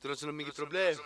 [0.00, 0.96] teil on, sul on mingi probleem?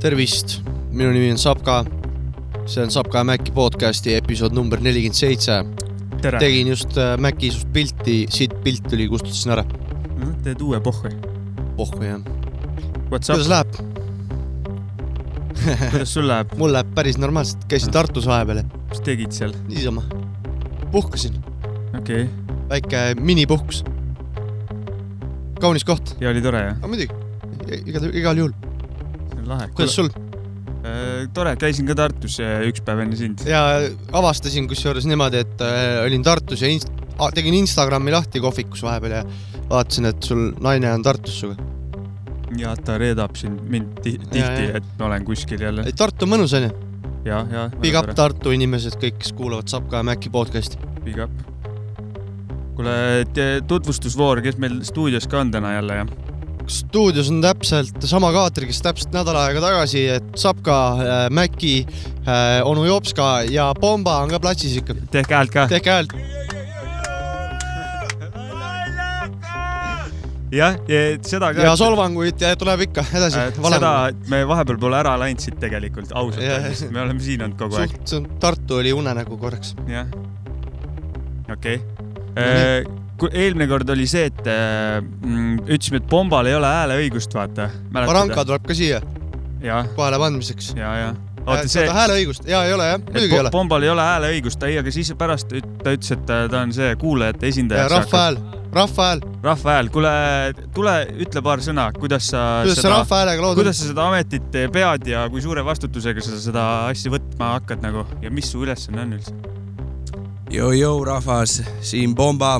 [0.00, 1.84] tervist, minu nimi on Sapka
[2.70, 5.64] see on Sapka ja Mäkki podcasti episood number nelikümmend seitse.
[6.38, 9.64] tegin just äh, Mäkki sust pilti, siit pilt tuli, kustutasin ära.
[10.44, 11.10] teed uue pohhui.
[11.76, 12.20] pohhu jah.
[13.08, 13.74] Kuidas, läheb?
[15.90, 19.54] kuidas sul läheb, mul läheb päris normaalselt, käisin Tartus vahepeal ja mis tegid seal?
[19.68, 20.06] niisama
[20.92, 21.42] puhkasin,
[21.98, 23.84] okei okay., väike minipuhkus.
[25.60, 27.10] kaunis koht, ja oli tore jah, muidugi,
[27.82, 28.58] igal, igal juhul.
[29.32, 29.72] see on lahe.
[29.74, 30.14] kuidas sul?
[31.34, 33.42] tore, käisin ka Tartus äh, üks päev enne sind.
[33.48, 33.60] ja
[34.16, 36.92] avastasin kusjuures niimoodi, et äh, olin Tartus ja inst-,
[37.36, 39.24] tegin Instagrami lahti kohvikus vahepeal ja
[39.70, 41.68] vaatasin, et sul naine on Tartus sinuga.
[42.58, 44.40] ja ta reedab sind, mind tihti
[44.80, 45.84] et ma olen kuskil jälle.
[45.96, 46.72] Tartu on mõnus onju,
[47.28, 47.68] ja, ja.
[47.82, 48.10] big up.
[48.16, 50.80] Tartu inimesed, kõik, kes kuulavad Sapka ja Mäkki podcast'i.
[51.04, 51.32] Big up.
[52.76, 52.96] kuule,
[53.68, 56.29] tutvustusvoor, kes meil stuudios ka on täna jälle jah?
[56.66, 61.74] Stuudios on täpselt sama kaater, kes täpselt nädal aega tagasi, et Sapka äh,, Mäkki
[62.26, 64.96] äh,, onu Jopska ja Pomba on ka platsis ikka.
[65.10, 65.66] tehke häält ka.
[65.70, 66.14] tehke häält.
[70.52, 70.78] jah,
[71.26, 71.64] seda ka.
[71.64, 73.52] ja solvanguid tuleb ikka edasi Äh,.
[73.76, 73.92] seda,
[74.32, 77.94] me vahepeal pole ära läinud siit tegelikult, ausalt öeldes, me oleme siin olnud kogu aeg.
[78.42, 79.76] Tartu oli unenägu korraks.
[79.90, 80.10] jah,
[81.50, 83.00] okei okay..
[83.28, 87.68] Eelmine kord oli see, et äh, mm, ütlesime, et Pombal ei ole hääleõigust, vaata.
[87.92, 89.02] Baranka tuleb ka siia
[89.94, 90.72] kohale pandmiseks.
[90.76, 91.10] ja, ja.
[91.46, 93.52] oota, see, hääleõigust ja ei ole jah, muidugi ei ole.
[93.52, 96.94] Pombal ei ole hääleõigust, ei, aga siis pärast ta ütles, et äh, ta on see
[97.00, 97.88] kuulajate esindaja.
[97.92, 98.40] rahva hääl,
[98.72, 100.14] rahva hääl, rahva hääl, kuule,
[100.76, 103.60] tule ütle paar sõna, kuidas sa kuidas sa rahva häälega lood?
[103.60, 108.06] kuidas sa seda ametit pead ja kui suure vastutusega sa seda asja võtma hakkad nagu
[108.24, 109.38] ja mis su ülesanne on üldse?
[110.50, 112.58] Jõu-jõu rahvas, siin Pomba.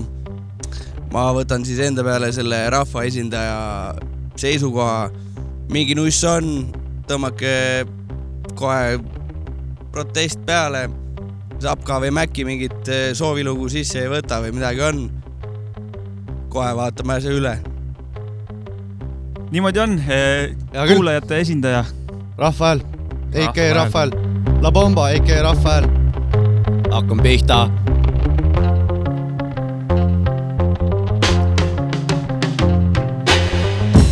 [1.11, 3.95] Ma võtan siis enda peale selle rahvaesindaja
[4.39, 5.11] seisukoha.
[5.71, 6.71] mingi nuss on,
[7.07, 7.87] tõmmake
[8.59, 8.99] kohe
[9.93, 10.89] protest peale.
[11.61, 15.11] Sapka või Mäkki mingit eh, soovilugu sisse ei võta või midagi on.
[16.51, 17.59] kohe vaatame asja üle.
[19.51, 19.99] niimoodi on,
[20.73, 20.95] küll.
[20.95, 21.85] kuulajate esindaja.
[22.39, 22.81] rahva hääl,
[23.35, 23.75] AK Rahva hääl.
[23.75, 24.11] rahva hääl,
[24.63, 25.91] La Bomba, AK rahva hääl.
[26.91, 27.69] hakkame pihta.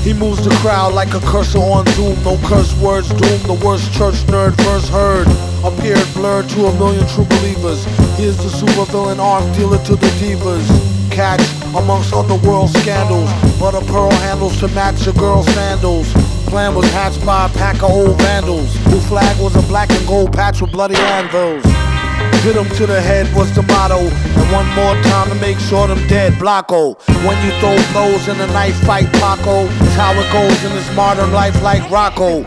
[0.09, 2.17] He moves the crowd like a cursor on Zoom.
[2.25, 3.43] No curse words doom.
[3.43, 5.27] The worst church nerd first heard.
[5.63, 7.85] Appeared blurred to a million true believers.
[8.17, 10.65] He is the supervillain arc dealer to the divas.
[11.11, 11.45] Catch
[11.77, 13.29] amongst underworld scandals.
[13.61, 16.11] But a pearl handles to match a girl's sandals.
[16.47, 18.75] Plan was hatched by a pack of old vandals.
[18.87, 21.78] Who flag was a black and gold patch with bloody anvils.
[22.45, 23.99] Hit 'em to the head was the motto.
[24.39, 26.33] And one more time to make sure them dead.
[26.39, 26.97] Blocko.
[27.27, 29.67] When you throw blows in a knife fight, Paco.
[29.85, 32.45] It's how it goes in this modern life like Rocco.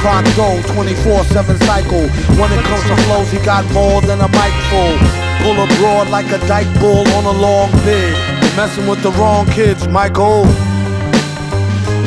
[0.00, 2.08] Clock go 24-7 cycle.
[2.38, 4.94] When it comes to flows, he got more than a mic full.
[5.42, 8.16] Pull abroad like a dyke bull on a long bid.
[8.56, 10.46] Messing with the wrong kids, Michael.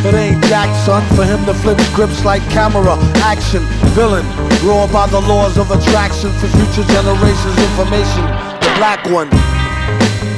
[0.05, 4.27] It ain't Jack, son, for him to flip scripts like camera, action, villain.
[4.67, 8.27] Raw by the laws of attraction for future generations' information.
[8.59, 9.31] The black one.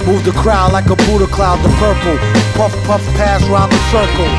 [0.06, 2.16] Move the crowd like a Buddha cloud, the purple.
[2.54, 4.30] Puff, puff, pass round the circle.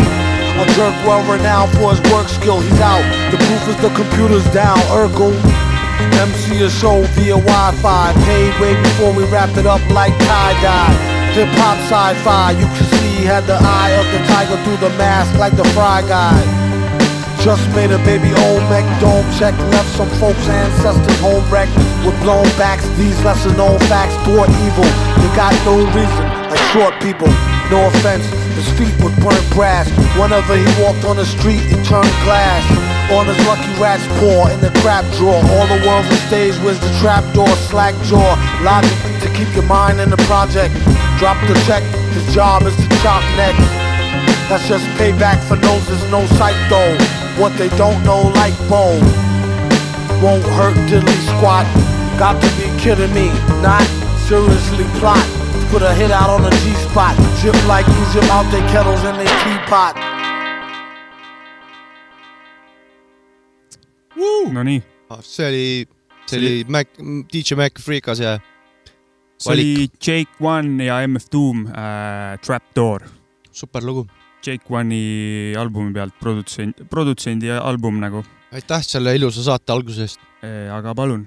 [0.63, 3.03] A jerk well renowned for his work skill, he's out.
[3.35, 5.35] The proof is the computer's down, Urkel.
[6.23, 10.95] MC a show via Wi-Fi, paid way before we wrap it up like tie-dye.
[11.35, 14.95] Hip hop sci-fi, you can see he had the eye of the tiger through the
[14.97, 16.58] mask like the Fry Guy.
[17.39, 22.45] Just made a baby Olmec dome check, left some folks' ancestors home wrecked with blown
[22.59, 22.83] backs.
[22.99, 24.85] These lesser known facts thwart evil.
[25.23, 27.31] They got no reason, like short people.
[27.71, 28.27] No offense,
[28.59, 29.87] his feet would burn brass.
[30.19, 32.67] Whenever he walked on the street, it turned glass.
[33.15, 35.39] On his lucky rat's paw in the crap drawer.
[35.39, 37.49] All the world's a stage, where's the trap door?
[37.71, 38.35] Slack jaw,
[38.67, 40.75] logic to keep your mind in the project.
[41.23, 43.63] Drop the check, his job is to chop next.
[44.51, 47.28] That's just payback for noses, no sight though.
[47.39, 48.99] What they don't know, like Bo.
[50.23, 51.67] Won't hurt diddly squat.
[52.19, 53.29] Got to be kidding me,
[53.63, 53.87] not
[54.27, 55.25] seriously plot.
[55.71, 57.15] Put a hit out on a G spot.
[57.41, 59.95] Chip like Egypt out their kettles and their teapot.
[64.53, 64.83] Nonii,
[65.23, 65.89] see oli,
[66.27, 66.89] see oli Mac,
[67.33, 68.39] DJ Mac Freekas ja
[69.37, 73.03] see oli Jake One ja MF Doom äh, Trapdoor.
[73.53, 74.07] super lugu.
[74.45, 78.23] Jake One'i albumi pealt produtsent, produtsendi album nagu,
[78.55, 80.21] aitäh selle ilusa saate alguse eest
[80.73, 81.27] aga palun.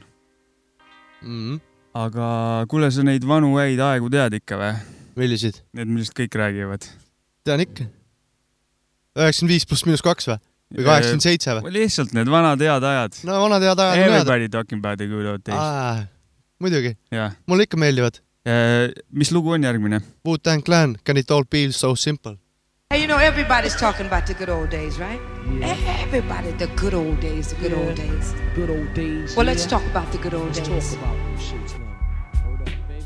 [1.21, 1.27] mm.
[1.27, 1.59] -hmm.
[1.93, 4.73] aga kuule, sa neid vanu häid aegu tead ikka või?
[5.15, 5.59] milliseid?
[5.73, 6.87] Need, millest kõik räägivad.
[7.43, 7.89] tean ikka.
[9.19, 10.39] üheksakümmend viis pluss miinus kaks või?
[10.77, 11.73] või kaheksakümmend seitse või?
[11.77, 13.21] lihtsalt need vanad head ajad.
[13.27, 14.05] no vanad head ajad.
[14.07, 16.07] Everybody talking about the good old days.
[16.59, 16.95] muidugi,
[17.45, 18.21] mulle ikka meeldivad.
[19.11, 20.01] mis lugu on järgmine?
[20.25, 22.37] Wu-Tang Clan, Can it all be so simple?
[22.91, 25.21] Hey, you know, everybody's talking about the good old days, right?
[25.61, 28.33] Everybody, the good old days, the good old days.
[28.53, 29.33] Good old days.
[29.33, 30.95] Well, let's talk about the good old Let's days.
[30.95, 31.85] talk about them shits now.
[32.43, 33.05] Hold up, baby.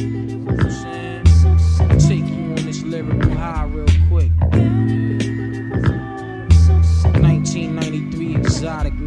[0.00, 1.98] You know what I'm saying?
[1.98, 4.32] Take you on this lyrical high real quick.
[7.20, 8.97] 1993 exoticness.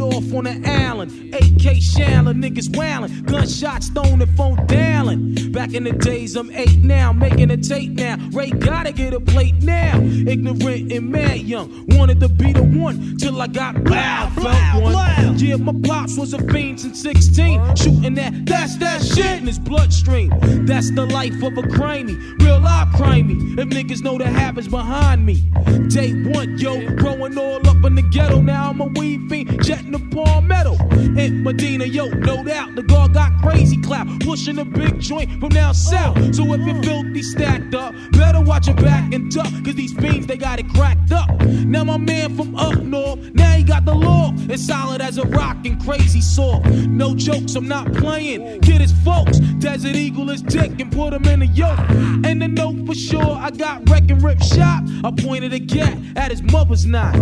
[0.00, 5.52] Off on an Allen, AK Shallon, niggas wailing, gunshots thrown and phone dialing.
[5.52, 8.16] Back in the days, I'm eight now, making a tape now.
[8.32, 10.00] Ray gotta get a plate now.
[10.00, 15.38] Ignorant and mad young, wanted to be the one till I got loud, felt one.
[15.38, 19.58] Yeah, my pops was a fiend since 16, shooting that, that's that shit in his
[19.58, 20.30] bloodstream.
[20.64, 23.58] That's the life of a crimey, real life crimey.
[23.58, 25.42] If niggas know the habits behind me.
[25.88, 28.40] Day one, yo, growing all up in the ghetto.
[28.40, 30.76] Now I'm a weed fiend, jetting the palmetto.
[31.26, 35.48] In Medina, yo, no doubt, the guard got crazy clap, pushing a big joint from
[35.48, 36.16] down south.
[36.32, 40.28] So if you're filthy stacked up, better watch your back and duck, cause these fiends,
[40.28, 41.28] they got it cracked up.
[41.42, 45.24] Now my man from up north, now he got the law, as solid as a
[45.24, 46.66] rock and crazy soft.
[46.68, 48.60] No jokes, I'm not playing.
[48.60, 51.90] Kid his folks, Desert Eagle is dick and put him in a yoke.
[52.24, 54.84] And the note for sure, I got wreck and rip shot.
[55.02, 57.18] I pointed a gat at his mother's knot.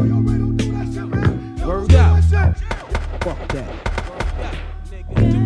[1.66, 2.22] Word out.
[3.24, 3.94] Fuck that.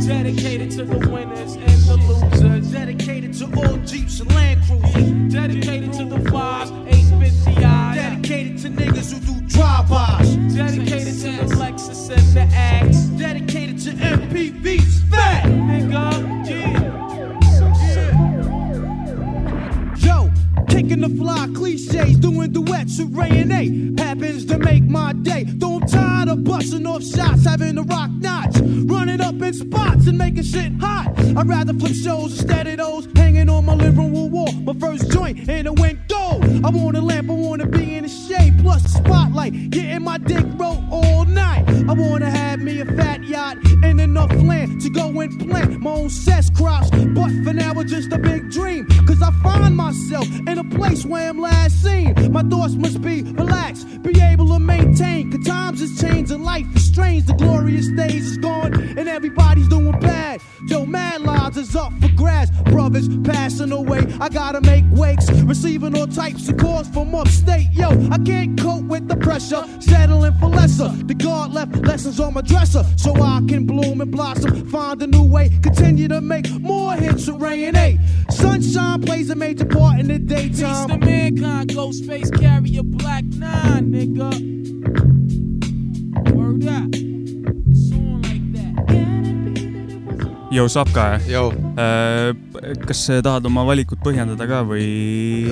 [0.07, 2.73] Dedicated to the winners and the losers.
[2.73, 5.33] Dedicated to all Jeeps and Land Cruisers.
[5.33, 7.95] Dedicated to the fives, 850i.
[7.95, 10.37] Dedicated to niggas who do drive-bys.
[10.55, 13.05] Dedicated to the Lexus and the Axe.
[13.19, 15.03] Dedicated to MPVs.
[15.11, 16.97] Fat nigga, yeah.
[19.97, 20.31] Yo,
[20.69, 24.03] kicking the fly cliches, doing duets with Ray and A.
[24.03, 25.45] Happens to make my day.
[25.45, 28.38] Though I'm tired of busting off shots, having to rock knots,
[30.09, 31.13] and making shit hot.
[31.37, 34.53] I'd rather flip shows instead of those hanging on my living room wall.
[34.53, 36.41] My first joint and in the window.
[36.65, 40.19] I want a lamp, I wanna be in the shade, plus the spotlight, getting my
[40.19, 41.65] dick rolled all night.
[41.89, 45.91] I wanna have me a fat yacht and enough land to go and plant my
[45.91, 46.91] own cess crops.
[46.91, 48.87] But for now, it's just a big dream.
[49.07, 52.15] Cause I find myself in a place where I'm last seen.
[52.33, 55.31] My thoughts must be relaxed, be able to maintain.
[55.33, 57.27] Cause times is changing, life is strange.
[57.27, 59.78] The glorious days is gone, and everybody's doing
[61.69, 62.51] is up for grabs.
[62.63, 65.31] Brothers passing away, I gotta make wakes.
[65.31, 67.69] Receiving all types of calls from upstate.
[67.73, 70.89] Yo, I can't cope with the pressure, settling for lesser.
[70.89, 74.69] The God left lessons on my dresser, so I can bloom and blossom.
[74.69, 77.99] Find a new way, continue to make more hits with Ray and A.
[78.31, 80.89] Sunshine plays a major part in the daytime.
[80.89, 84.49] Peace to mankind, Ghostface carry a black nine, nigga.
[86.33, 87.08] Word up.
[90.49, 91.51] Jou Sapka, Jou,
[92.89, 94.87] kas sa tahad oma valikut põhjendada ka või?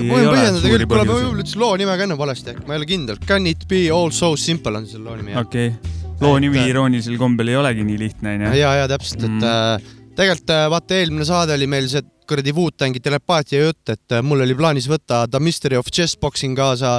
[0.07, 2.73] ma võin põhjendada küll, kuule ma võib-olla ütlesin loo nime ka enne valesti äkki, ma
[2.73, 3.19] ei ole kindel.
[3.29, 5.45] Can it be all so simple on selle loo nimi jah.
[5.45, 8.53] okei okay., loo nimi Et- iroonilisel kombel ei olegi nii lihtne, onju.
[8.57, 9.43] ja, ja täpselt, et Mm.
[9.45, 14.23] äh, tegelikult äh, vaata eelmine saade oli meil see kuradi Wu-Tangi telepaatia jutt, et äh,
[14.25, 16.97] mul oli plaanis võtta The Mystery of Chessboxing kaasa.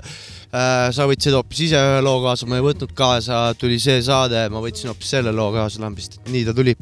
[0.48, 4.62] sa võtsid hoopis ise ühe loo kaasa, ma ei võtnud kaasa, tuli see saade, ma
[4.64, 6.72] võtsin hoopis selle loo kaasa lambist, nii ta tuli.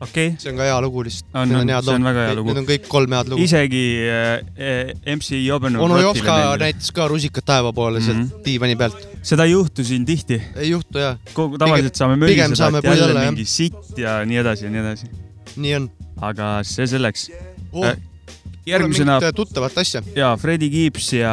[0.00, 1.28] okei, see on ka hea lugu lihtsalt.
[1.34, 2.48] On, on, see on väga hea lugu.
[2.52, 3.42] Need on kõik kolm head lugu.
[3.44, 5.82] isegi äh, MC Jobenov.
[5.86, 8.06] onu Jovska näitas ka rusikat taeva poole Mhm.
[8.06, 8.96] sealt diivani pealt.
[9.22, 10.40] seda ei juhtu siin tihti.
[10.56, 14.70] ei juhtu jah, kogu, tavaliselt saame möliseda, et jälle mingi sitt ja nii edasi ja
[14.70, 15.06] nii edasi.
[15.56, 17.30] nii on aga see selleks.
[17.72, 17.94] oh,.
[18.66, 21.32] Järgmisena tuttavat asja, ja Freddie Gibbs ja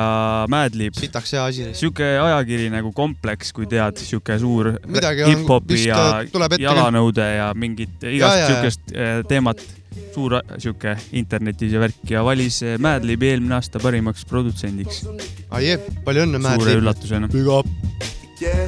[0.50, 0.96] Madlib.
[1.00, 1.68] sitaks hea asi.
[1.74, 8.48] sihuke ajakiri nagu Kompleks, kui tead, sihuke suur hip-hopi ja äh, jalanõude ja mingit igast
[8.48, 9.64] siukest äh, teemat.
[10.12, 15.06] suur sihuke internetis ja värk ja valis äh, Madlibi eelmine aasta parimaks produtsendiks
[15.52, 16.78] ai, palju õnne, Mäed suure.
[16.80, 17.28] üllatusena.
[17.32, 17.68] Big up.
[18.42, 18.68] yeah.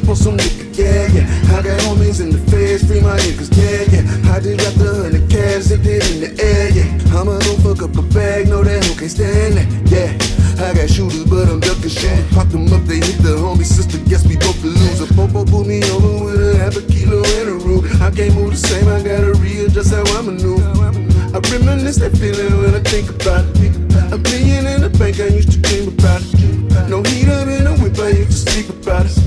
[0.00, 1.56] for some liquor, yeah, yeah.
[1.56, 4.32] I got homies in the feds, free my niggas, yeah, yeah.
[4.32, 6.88] I just got the hundred cash zipped in the air, yeah.
[7.12, 10.12] I'ma go fuck up a bag, no that hoe can't stand that, yeah.
[10.62, 12.30] I got shooters, but I'm ducking shit.
[12.30, 15.12] Pop them up, they hit the homie sister, guess we both the loser.
[15.14, 17.84] Popo pulled me over with a half a kilo and a root.
[18.00, 20.62] I can't move the same, I gotta readjust how I'm maneuver.
[21.34, 23.74] I reminisce that feeling when I think about it.
[24.12, 26.88] A million in the bank, I used to dream about it.
[26.88, 29.18] No heat up in a whip, I to sleep about it.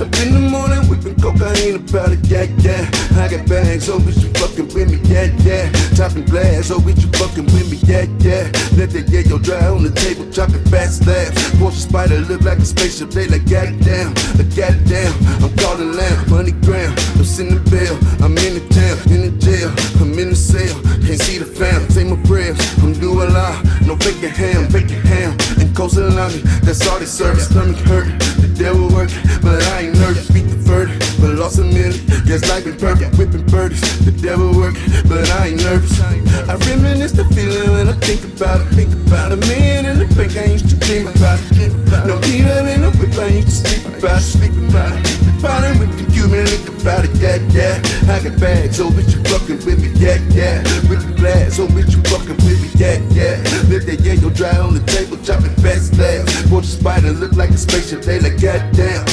[0.00, 2.88] Up in the morning, whipping cocaine about it, yeah, yeah.
[3.18, 5.70] I got bags, oh, bitch, you fucking with me, yeah, yeah.
[5.94, 8.50] Topping glass, oh, bitch, you fucking with me, yeah, yeah.
[8.76, 11.34] Let that yeah, yo, dry on the table, chopping fat slabs.
[11.58, 15.12] Porsche spider look like a spaceship, they like, goddamn, uh, goddamn.
[15.42, 17.96] I'm calling lamb, money gram, I'm sending bill.
[18.22, 20.74] I'm in the town, in the jail, I'm in the cell.
[21.04, 22.58] Can't see the fam, say my prayers.
[22.82, 23.54] I'm doing law,
[23.86, 26.40] no bacon ham, bacon ham, and coastal me.
[26.62, 27.40] That's all they serve.
[27.40, 28.06] Stomach hurt,
[28.40, 30.30] the devil working, but I ain't nervous.
[30.30, 30.87] Beat the verdict,
[31.20, 31.98] but lost a million.
[32.26, 33.80] Guess life been perfect, whipping birdies.
[34.04, 36.00] The devil working, but I ain't nervous.
[36.00, 38.68] I reminisce the feeling when I think about it.
[38.74, 41.72] Think about a man in the bank, I used to dream about it.
[42.06, 44.24] No heat up in the whip, I used to sleep about it.
[44.24, 45.18] Sleep about it.
[45.42, 47.78] Bottom with the Cuban, think about it, yeah, yeah.
[48.12, 50.62] I got bags, oh bitch, you fucking with me, yeah, yeah.
[50.90, 53.38] With the glass, oh bitch, you fucking with me, yeah, yeah.
[53.70, 56.50] Let that yeah, yo, dry on the table, chopping fast slabs.
[56.50, 59.07] Watch the spider look like a spaceship, they like, goddamn.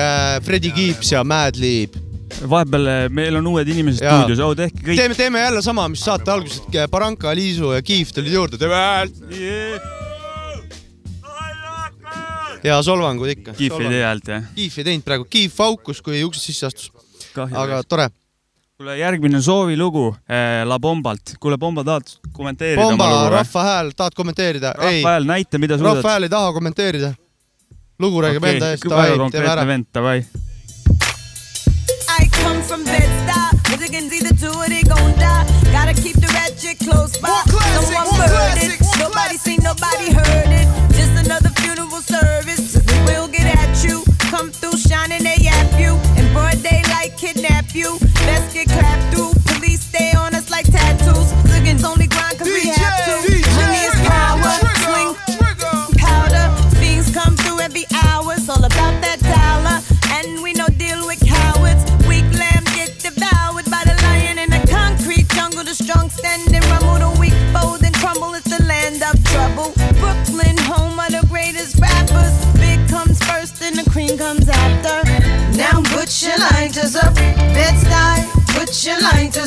[0.00, 1.96] Äh, Freddie Gibbs ja Madlib.
[2.48, 4.98] vahepeal äh, meil on uued inimesed stuudios, oh tehke kõik.
[5.00, 6.62] teeme, teeme jälle sama, mis saate alguses,
[6.92, 9.16] Baranka, Liisu ja Kiif tulid juurde, teeme häält.
[12.64, 13.52] ja solvangud ikka.
[13.58, 14.46] Kiif ei tee häält jah?
[14.54, 16.90] Kiif ei teinud praegu, Kiif haukus, kui uksest sisse astus,
[17.38, 18.08] aga tore.
[18.78, 21.36] kuule, järgmine soovilugu äh, La Bombalt.
[21.40, 23.30] kuule, Bomba, tahad kommenteerida või?
[23.34, 24.74] Rahva Hääl, tahad kommenteerida?
[24.78, 26.10] ei, rahva hääl, näita, mida Rahva suudad.
[26.10, 27.14] Hääl ei taha kommenteerida.
[27.98, 29.64] Lugu räägib Okei, enda eest, väga davai, teeme konkreetne ära.
[29.64, 30.18] vend, davai.
[32.20, 33.58] I come from Bed-Stuy.
[33.70, 35.44] Michigan's either do or they gon' die.
[35.72, 37.28] Gotta keep the ratchet close by.
[37.46, 38.80] Someone burned it.
[38.98, 40.66] Nobody seen, nobody heard it.
[40.96, 42.76] Just another funeral service.
[42.88, 44.02] We will get at you.
[44.30, 45.94] Come through shining, they yap you.
[46.16, 47.98] In broad daylight, kidnap you.
[48.26, 49.32] Best get clapped through.
[49.52, 51.32] Police stay on us like tattoos.
[51.44, 52.07] Michigan's only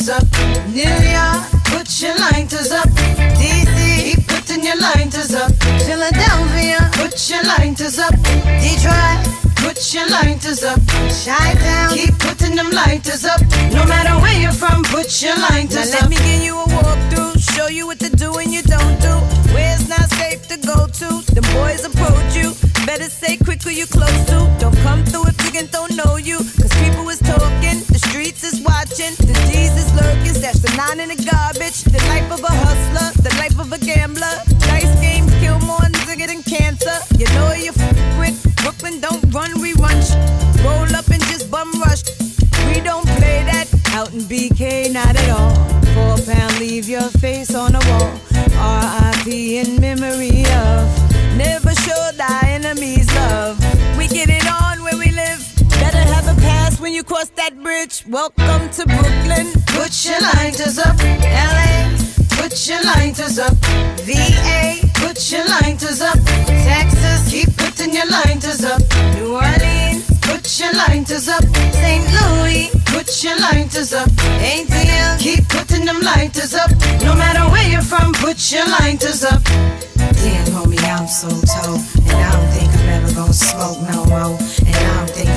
[0.01, 0.67] lighters up.
[0.69, 2.87] New York, put your lighters up.
[3.37, 5.51] DC, keep putting your lighters up.
[5.85, 8.13] Philadelphia, put your lighters up.
[8.61, 9.21] Detroit,
[9.57, 10.79] put your lighters up.
[11.25, 13.41] Chi-Town, keep putting them lighters up.
[13.71, 16.01] No matter where you're from, put your lighters Now up.
[16.01, 19.13] let me give you a walkthrough, show you what to do and you don't do.
[19.53, 22.53] Where it's not safe to go to, the boys approach you.
[22.85, 24.40] Better say quick who you close to.
[31.71, 31.83] Garbage.
[31.83, 34.43] The life of a hustler, the life of a gambler.
[34.59, 36.97] Dice games kill more nigga than cancer.
[37.17, 39.97] You know you f with Brooklyn, don't run, we run.
[40.63, 42.03] Roll up and just bum rush.
[42.67, 45.55] We don't play that out in BK, not at all.
[45.93, 48.11] Four pound, leave your face on the wall.
[48.57, 49.57] R.I.P.
[49.57, 50.90] in memory of.
[57.41, 58.03] That bridge.
[58.07, 59.49] Welcome to Brooklyn.
[59.73, 60.93] Put your lighters up.
[61.25, 61.89] LA,
[62.37, 63.57] put your lighters up.
[64.05, 66.19] VA, put your lighters up.
[66.45, 68.81] Texas, keep putting your lighters up.
[69.15, 71.43] New Orleans, put your lighters up.
[71.81, 72.05] St.
[72.13, 74.09] Louis, put your lighters up.
[74.37, 76.69] ATL, keep putting them lighters up.
[77.01, 79.41] No matter where you're from, put your lighters up.
[80.21, 81.81] Damn, homie, I'm so told.
[82.05, 84.37] And I don't think I'm ever gonna smoke no more.
[84.61, 85.30] And I don't think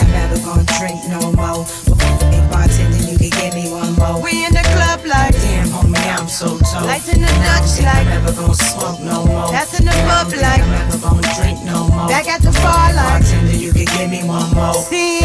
[7.05, 7.97] That's in the Dutch like.
[7.99, 9.53] I'm never gonna smoke no more.
[9.53, 10.63] That's in the pub like.
[10.63, 12.09] I'm never gonna drink no more.
[12.09, 13.21] Back at the bar like.
[13.21, 14.73] Bartender, you can give me one more.
[14.73, 15.24] See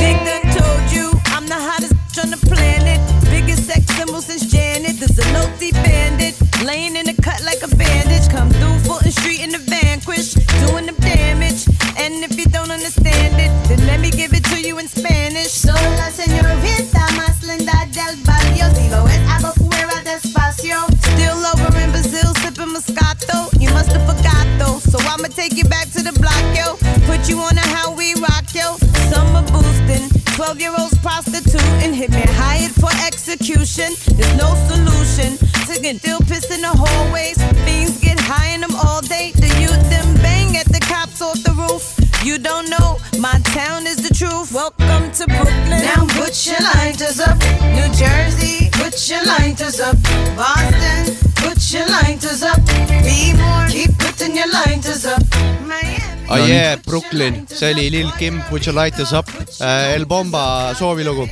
[35.90, 37.38] To get still piss in the hallways.
[37.66, 39.32] Things get high in them all day.
[39.34, 41.82] The youth them bang at the cops off the roof.
[42.24, 44.54] You don't know, my town is the truth.
[44.54, 45.82] Welcome to Brooklyn.
[45.90, 47.42] Now put your lighters up.
[47.74, 49.98] New Jersey, put your lighters up.
[50.38, 52.62] Boston, put your lighters up.
[53.02, 55.26] Be more, keep putting your lighters up.
[55.66, 56.06] Miami.
[56.30, 59.26] oh yeah, Brooklyn, see oli Lil Kim, Put your lighters up,
[59.60, 61.26] El Bomba soovilugu,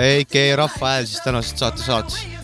[0.00, 2.37] AK Rahva Hääl siis tänasest saate saates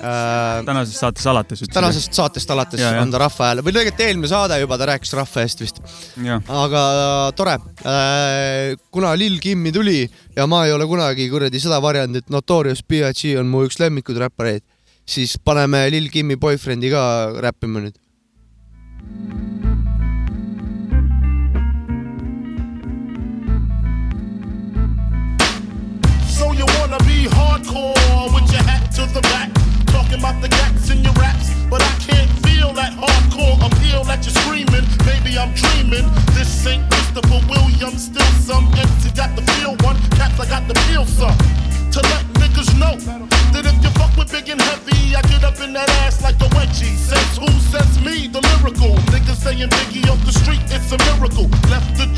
[0.00, 0.64] äh,.
[0.66, 3.02] tänasest saatest alates tänasest saatest alates Ja, ja.
[3.02, 5.80] on ta Rahva Hääl või tegelikult eelmine saade juba ta rääkis Rahva eest vist.
[6.48, 6.82] aga
[7.36, 7.56] tore,
[8.90, 10.02] kuna Lil Kimmi tuli
[10.36, 14.16] ja ma ei ole kunagi kuradi seda varjanud, et Notorious B.I.G on mu üks lemmikud
[14.20, 14.62] räppareid,
[15.06, 17.02] siis paneme Lil Kimmi boyfriend'i ka
[17.44, 17.96] räppima nüüd.
[26.28, 29.50] So you wanna be hardcore with your hat to the back,
[30.10, 34.24] talking about the gaps in your raps, but I can't feel that hardcore appeal that
[34.26, 34.86] you're screaming.
[35.06, 36.06] Maybe I'm dreaming.
[36.34, 39.10] This ain't Christopher Williams, still some empty.
[39.14, 41.36] Got the feel one, caps I got the feel some.
[41.94, 42.98] To let niggas know
[43.54, 46.36] that if you fuck with big and heavy, I get up in that ass like
[46.42, 46.96] a wedgie.
[46.98, 47.50] Says who?
[47.70, 48.96] Says me, the lyrical.
[49.14, 51.46] Niggas saying Biggie off the street, it's a miracle.
[51.70, 52.09] Left the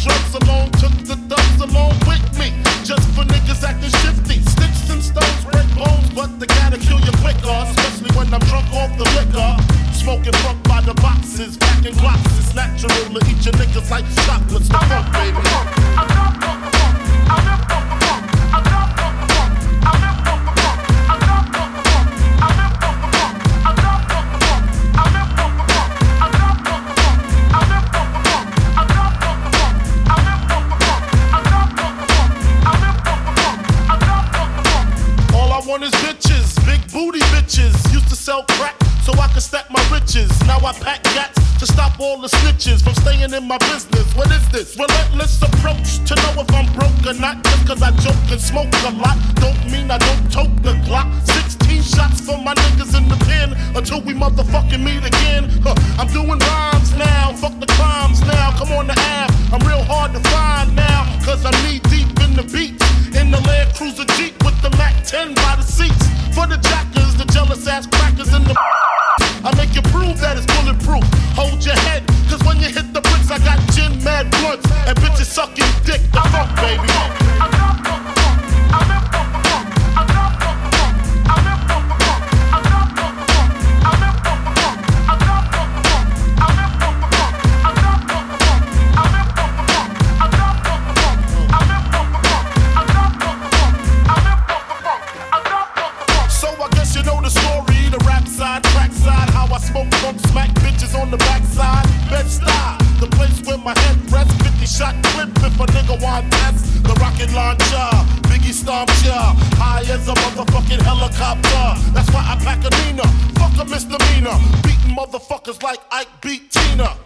[110.45, 111.93] motherfucking helicopter.
[111.93, 113.07] That's why I pack a Nina,
[113.39, 116.97] fuck a misdemeanor, beating motherfuckers like Ike beat Tina.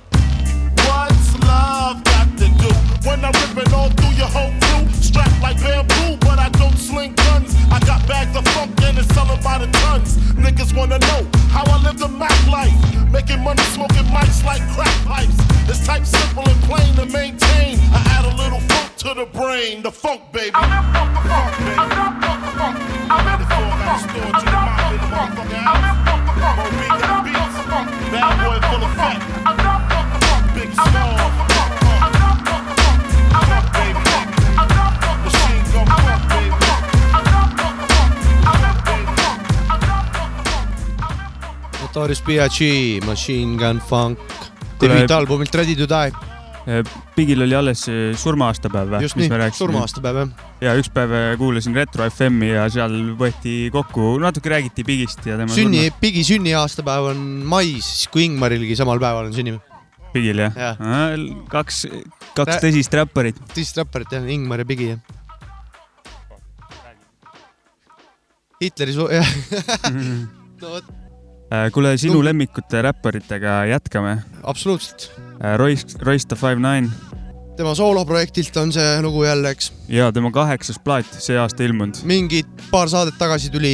[0.86, 2.70] What's love got to do?
[3.04, 7.14] When I'm ripping all through your whole crew, strapped like bamboo, but I don't sling
[7.14, 7.54] guns.
[7.70, 10.16] I got bags of funk and it's selling by the tons.
[10.34, 12.72] Niggas wanna know how I live the Mac life,
[13.12, 15.36] making money smoking mics like crack pipes.
[15.68, 17.78] It's type simple and plain to maintain.
[17.92, 20.52] I add a little funk to the brain, the funk baby.
[20.52, 21.76] Funk a store to the.
[21.76, 22.15] Funk baby.
[41.80, 44.18] Notorious PAC, Machine Gun Funk.
[44.78, 46.12] Debuta album il 3 di Dudai.
[47.16, 49.02] Bigil oli alles eh, surma-aastapäev või?
[49.06, 50.30] just nii, surma-aastapäev jah.
[50.64, 55.36] ja üks päev eh, kuulasin Retro FM-i ja seal võeti kokku, natuke räägiti Bigist ja
[55.38, 59.72] tema sünni, Bigi sünniaastapäev on mais, kui Ingmarilgi samal päeval on sünnipäev.
[60.16, 60.80] Bigil jah Jah.
[60.80, 61.06] ja.?
[61.52, 61.84] kaks,
[62.34, 63.38] kaks Rää- tõsist räpparit.
[63.54, 65.00] tõsist räpparit jah, Ingmar ja Bigi jah.
[68.62, 69.26] Hitleri su-, jah.
[70.62, 70.94] no vot,
[71.46, 74.16] Äh, kuule, sinu Number- lemmikute räpparitega jätkame.
[74.42, 75.04] absoluutselt.
[75.56, 76.90] Royce, Royce the Five Nine
[77.56, 79.70] tema sooloprojektilt on see lugu jälle, eks.
[79.88, 82.02] ja tema kaheksas plaat see aasta ilmunud.
[82.08, 83.72] mingi paar saadet tagasi tuli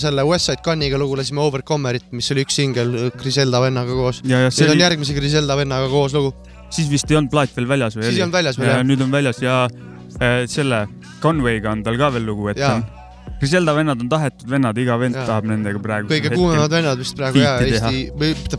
[0.00, 4.22] selle Westside Gunniga lugu lasime Overcomerit, mis oli üks singel Griselda vennaga koos.
[4.26, 6.34] ja, ja see nüüd on järgmise Griselda vennaga koos lugu.
[6.74, 8.84] siis vist ei olnud plaat veel väljas või Siis ei olnud väljas veel, jah.
[8.90, 10.86] nüüd on väljas ja äh, selle
[11.22, 12.80] Conway'ga on tal ka veel lugu, et Jaa.
[12.80, 12.86] on.
[13.38, 15.30] Griselda vennad on tahetud vennad, iga vend Jaa.
[15.30, 16.10] tahab nendega praegu.
[16.10, 17.58] kõige kuumemad vennad vist praegu ja.
[17.62, 18.58] Eesti, või mitte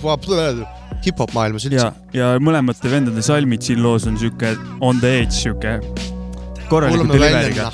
[1.06, 1.86] hip-hop maailmas üldse.
[1.86, 5.80] Ja, ja mõlemate vendade salmid siin loos on siuke on the edge, siuke
[6.70, 7.72] korraliku deliveriga.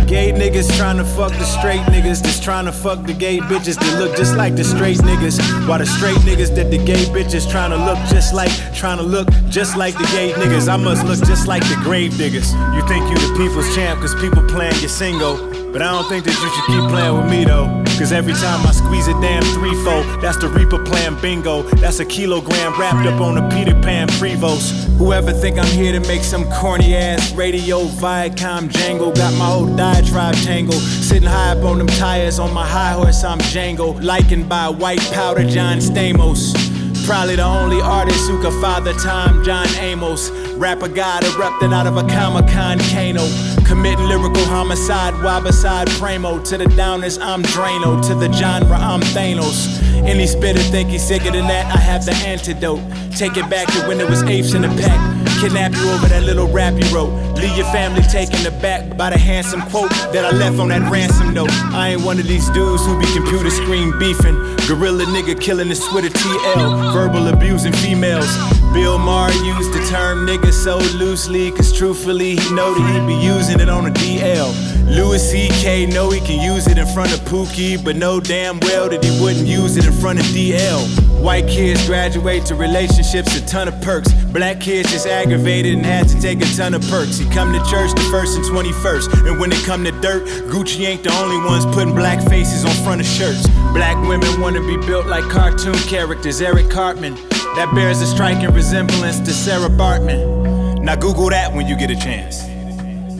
[0.00, 3.98] The gay niggas tryna fuck the straight niggas that's tryna fuck the gay bitches that
[3.98, 5.38] look just like the straight niggas?
[5.68, 9.76] Why the straight niggas that the gay bitches tryna look just like, tryna look just
[9.76, 10.68] like the gay niggas?
[10.68, 12.52] I must look just like the grave diggers.
[12.74, 15.36] You think you the people's champ cause people playing your single.
[15.72, 17.85] But I don't think that you should keep playing with me though.
[17.98, 21.62] Cause every time I squeeze a damn threefold, that's the Reaper playing bingo.
[21.62, 24.84] That's a kilogram wrapped up on a Peter Pan Prevost.
[24.98, 29.12] Whoever think I'm here to make some corny ass radio Viacom jangle.
[29.12, 30.78] Got my old diatribe tangle.
[30.78, 34.02] Sitting high up on them tires on my high horse, I'm Django.
[34.02, 36.65] Likened by white powder John Stamos.
[37.06, 40.30] Probably the only artist who could father time, John Amos.
[40.56, 43.24] Rapper god erupting out of a Comic Con Kano.
[43.64, 46.42] Committing lyrical homicide, while beside Primo.
[46.42, 48.04] To the downers, I'm Drano.
[48.08, 49.80] To the genre, I'm Thanos.
[50.02, 52.80] Any spitter think he's sicker than that, I have the antidote.
[53.16, 54.98] Take it back to when there was apes in the pack.
[55.40, 57.12] Kidnap you over that little rap you wrote.
[57.36, 61.34] Leave your family taken aback by the handsome quote that I left on that ransom
[61.34, 61.50] note.
[61.72, 64.34] I ain't one of these dudes who be computer screen beefing.
[64.66, 66.92] Gorilla nigga killing his Twitter TL.
[66.92, 68.30] Verbal abusing females.
[68.72, 73.14] Bill Maher used the term nigga so loosely, cause truthfully he know that he be
[73.22, 74.76] using it on a DL.
[74.86, 75.86] Louis C.K.
[75.86, 79.20] know he can use it in front of Pookie, but know damn well that he
[79.20, 81.06] wouldn't use it in front of DL.
[81.22, 84.12] White kids graduate to relationships, a ton of perks.
[84.26, 87.18] Black kids just aggravated and had to take a ton of perks.
[87.18, 90.86] He come to church the first and 21st, and when it come to dirt, Gucci
[90.86, 93.46] ain't the only ones putting black faces on front of shirts.
[93.72, 96.40] Black women wanna be built like cartoon characters.
[96.40, 97.14] Eric Cartman,
[97.56, 100.80] that bears a striking resemblance to Sarah Baartman.
[100.82, 102.46] Now Google that when you get a chance.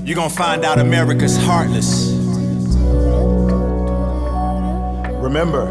[0.06, 2.12] You're gonna find out America's heartless.
[5.20, 5.66] Remember,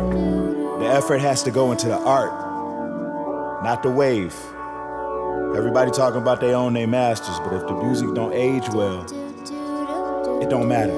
[0.79, 2.33] the effort has to go into the art,
[3.63, 4.35] not the wave.
[5.57, 9.03] Everybody talking about they own their masters, but if the music don't age well,
[10.41, 10.93] it don't matter.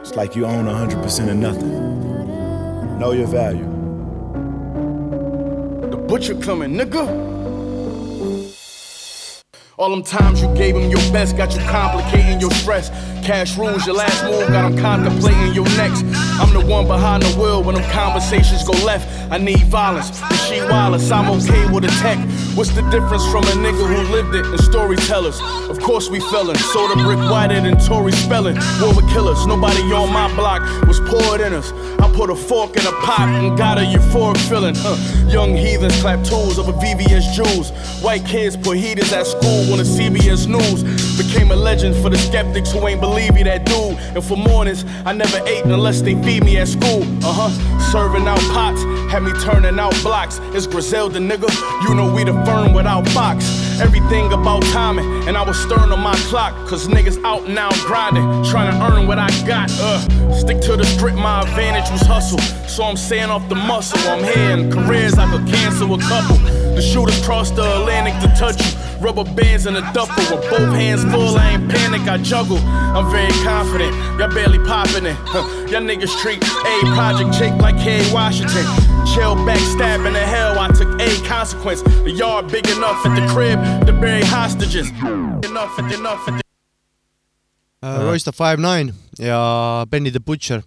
[0.00, 2.98] It's like you own 100% of nothing.
[2.98, 3.64] Know your value.
[5.90, 7.32] The butcher coming, nigga.
[9.78, 12.90] All them times you gave him your best got you complicating your stress.
[13.22, 16.02] Cash rules your last move, got him contemplating your next.
[16.40, 19.06] I'm the one behind the wheel when them conversations go left.
[19.30, 22.18] I need violence, but she wireless, I'm okay with a tech.
[22.56, 25.40] What's the difference from a nigga who lived it and storytellers?
[25.70, 28.56] Of course we felon, soda brick whiter than Tori Spelling.
[28.80, 31.72] War with killers, nobody on my block was poured in us.
[32.02, 34.74] I put a fork in a pot and got a euphoric feeling.
[34.76, 34.96] Huh.
[35.30, 37.70] Young heathens clap tools over VVS jewels.
[38.02, 40.82] White kids put heaters at school on the CBS News.
[41.16, 43.98] Became a legend for the skeptics who ain't me that dude.
[44.16, 47.02] And for mornings, I never ate unless they feed me at school.
[47.24, 47.80] Uh huh.
[47.92, 50.40] Serving out pots, had me turning out blocks.
[50.54, 51.50] It's Griselda, nigga.
[51.82, 53.80] You know we the firm without Fox.
[53.80, 56.54] Everything about timing, and I was stern on my clock.
[56.68, 59.70] Cause niggas out now grinding, trying to earn what I got.
[59.72, 62.38] Uh, stick to the strip, my advantage was hustle.
[62.68, 66.36] So I'm saying off the muscle, I'm here in careers I could cancel a couple.
[66.74, 68.91] The shooters cross the Atlantic to touch you.
[69.02, 71.36] Rubber bands in a duffel with both hands full.
[71.36, 72.58] I ain't panic, I juggle.
[72.58, 73.92] I'm very confident.
[74.16, 75.16] Y'all barely popping it.
[75.26, 75.42] Huh.
[75.66, 78.64] Y'all niggas treat a project chick like Kerry Washington.
[79.12, 80.56] Chill back, stabbing the hell.
[80.56, 81.82] I took a consequence.
[81.82, 84.88] The yard big enough at the crib to bury hostages.
[84.90, 86.42] Enough enough the
[87.82, 88.04] uh,.
[88.04, 90.62] Royce the Five Nine ja Benny the Butcher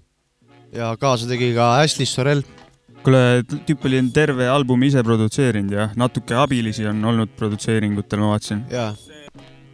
[0.74, 2.44] ja kaasa tegi ka Ashley Sorel
[3.06, 3.22] kuule,
[3.68, 8.66] tüüp oli terve albumi ise produtseerinud ja natuke abilisi on olnud produtseeringutel, ma vaatasin.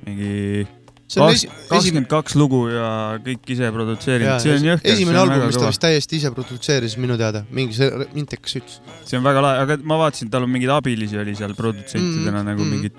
[0.06, 0.68] mingi
[1.12, 2.88] kakskümmend kaks lugu ja
[3.24, 4.94] kõik ise produtseerinud, see on jõhker.
[4.94, 8.80] esimene album, mis ta vist täiesti ise produtseeris minu teada, mingi see Intekas ütles.
[9.08, 12.48] see on väga lahe, aga ma vaatasin, tal on mingeid abilisi oli seal produtsentidena Mm,
[12.48, 12.70] nagu mm.
[12.72, 12.96] mingid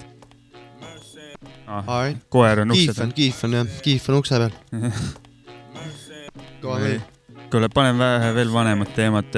[1.67, 4.53] ah, koer on ukse Kiif on, Kiif on jah, Kiif on ukse peal.
[6.63, 7.12] kõva mees.
[7.53, 9.35] kuule, paneme vähe veel vanemat teemat.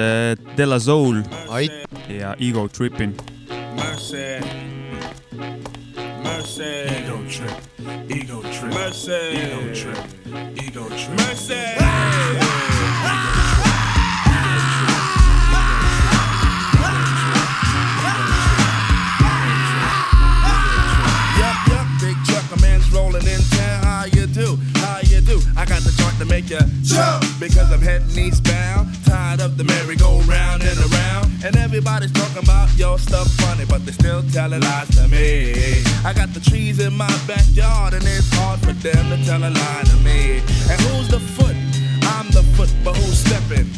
[0.57, 1.71] Della Soul Ait.
[2.07, 3.15] ja Ego Trippin.
[3.75, 4.39] Mercy.
[6.23, 6.63] Mercy.
[6.63, 7.51] Ego trip.
[8.09, 8.73] Ego trip.
[8.73, 9.11] Mercy.
[9.11, 9.99] Ego trip.
[10.55, 11.19] Ego trip.
[11.19, 11.53] Mercy.
[21.37, 23.83] Yup, yup, big truck, a man's rolling in town.
[23.83, 24.57] How you do?
[24.75, 25.41] How you do?
[25.57, 28.89] I got the joint to make you jump because I'm heading eastbound.
[29.05, 31.31] Tired of the merry-go-round and around.
[31.43, 35.83] And everybody's talking about your stuff funny, but they still telling lies to me.
[36.03, 39.49] I got the trees in my backyard, and it's hard for them to tell a
[39.49, 40.37] lie to me.
[40.69, 41.55] And who's the foot?
[42.15, 43.69] I'm the foot, but who's stepping?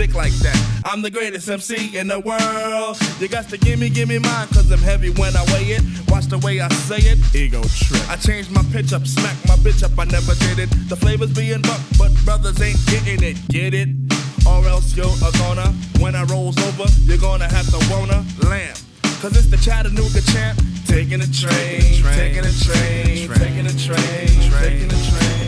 [0.00, 0.56] Slick like that.
[0.86, 2.96] I'm the greatest MC in the world.
[3.20, 5.82] You got to gimme, gimme mine cause I'm heavy when I weigh it.
[6.08, 7.18] Watch the way I say it.
[7.34, 8.00] Ego trip.
[8.08, 10.70] I changed my pitch up, smack my bitch up, I never did it.
[10.88, 13.36] The flavors being buck, but brothers ain't getting it.
[13.48, 13.88] Get it?
[14.46, 15.68] Or else you're a gonna.
[16.00, 18.76] When I rolls over, you're gonna have to wanna lamb.
[19.20, 20.58] Cause it's the Chattanooga champ.
[20.86, 24.28] Taking a train, taking a train, taking a train,
[24.64, 25.39] taking a train.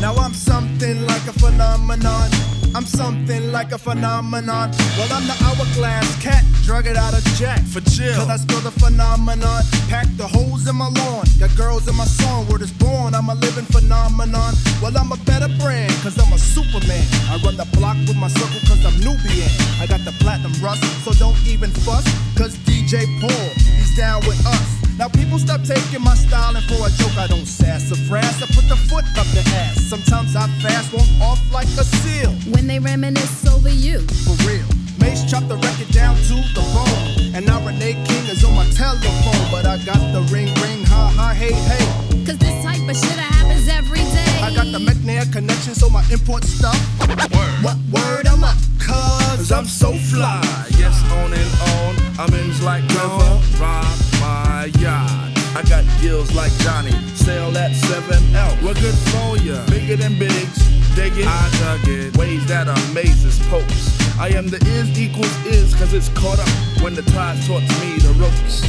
[0.00, 2.30] Now I'm something like a phenomenon.
[2.74, 4.70] I'm something like a phenomenon.
[4.96, 7.60] Well, I'm the hourglass cat, drug it out of jack.
[7.62, 8.14] For chill.
[8.14, 9.62] Cause I spill the phenomenon.
[9.88, 11.24] Pack the holes in my lawn.
[11.40, 12.46] Got girls in my song.
[12.46, 13.14] Word is born.
[13.14, 14.54] I'm a living phenomenon.
[14.80, 15.92] Well, I'm a better brand.
[16.02, 17.04] Cause I'm a superman.
[17.26, 19.50] I run the block with my circle cause I'm Nubian.
[19.82, 20.84] I got the platinum rust.
[21.02, 22.06] So don't even fuss.
[22.38, 24.87] Cause DJ Paul, he's down with us.
[24.98, 28.42] Now people stop taking my style and for a joke I don't sass or frass.
[28.42, 29.78] I put the foot up the ass.
[29.86, 32.32] Sometimes I fast, walk off like a seal.
[32.50, 34.00] When they reminisce over you.
[34.26, 34.66] For real.
[34.98, 37.32] Mace chop the record down to the bone.
[37.32, 39.38] And now Renee King is on my telephone.
[39.54, 41.86] But I got the ring ring, ha ha, hey hey.
[42.26, 44.34] Cause this type of shit happens every day.
[44.42, 46.74] I got the McNair connection, so my import stuff.
[47.06, 47.54] Word.
[47.62, 48.52] What word am I?
[48.82, 50.42] Cause I'm so fly.
[50.74, 51.94] Yes, on and on.
[52.18, 53.38] I'm in like river.
[53.62, 55.38] Rock my yacht.
[55.56, 56.92] I got gills like Johnny.
[57.14, 58.62] Sail at 7L.
[58.62, 59.64] We're good for ya.
[59.66, 60.58] Bigger than bigs.
[60.94, 61.26] Dig it.
[61.26, 62.16] I dug it.
[62.16, 63.96] Ways that amazes popes.
[64.18, 67.98] I am the is equals is cause it's caught up when the tide taught me
[67.98, 68.66] the ropes.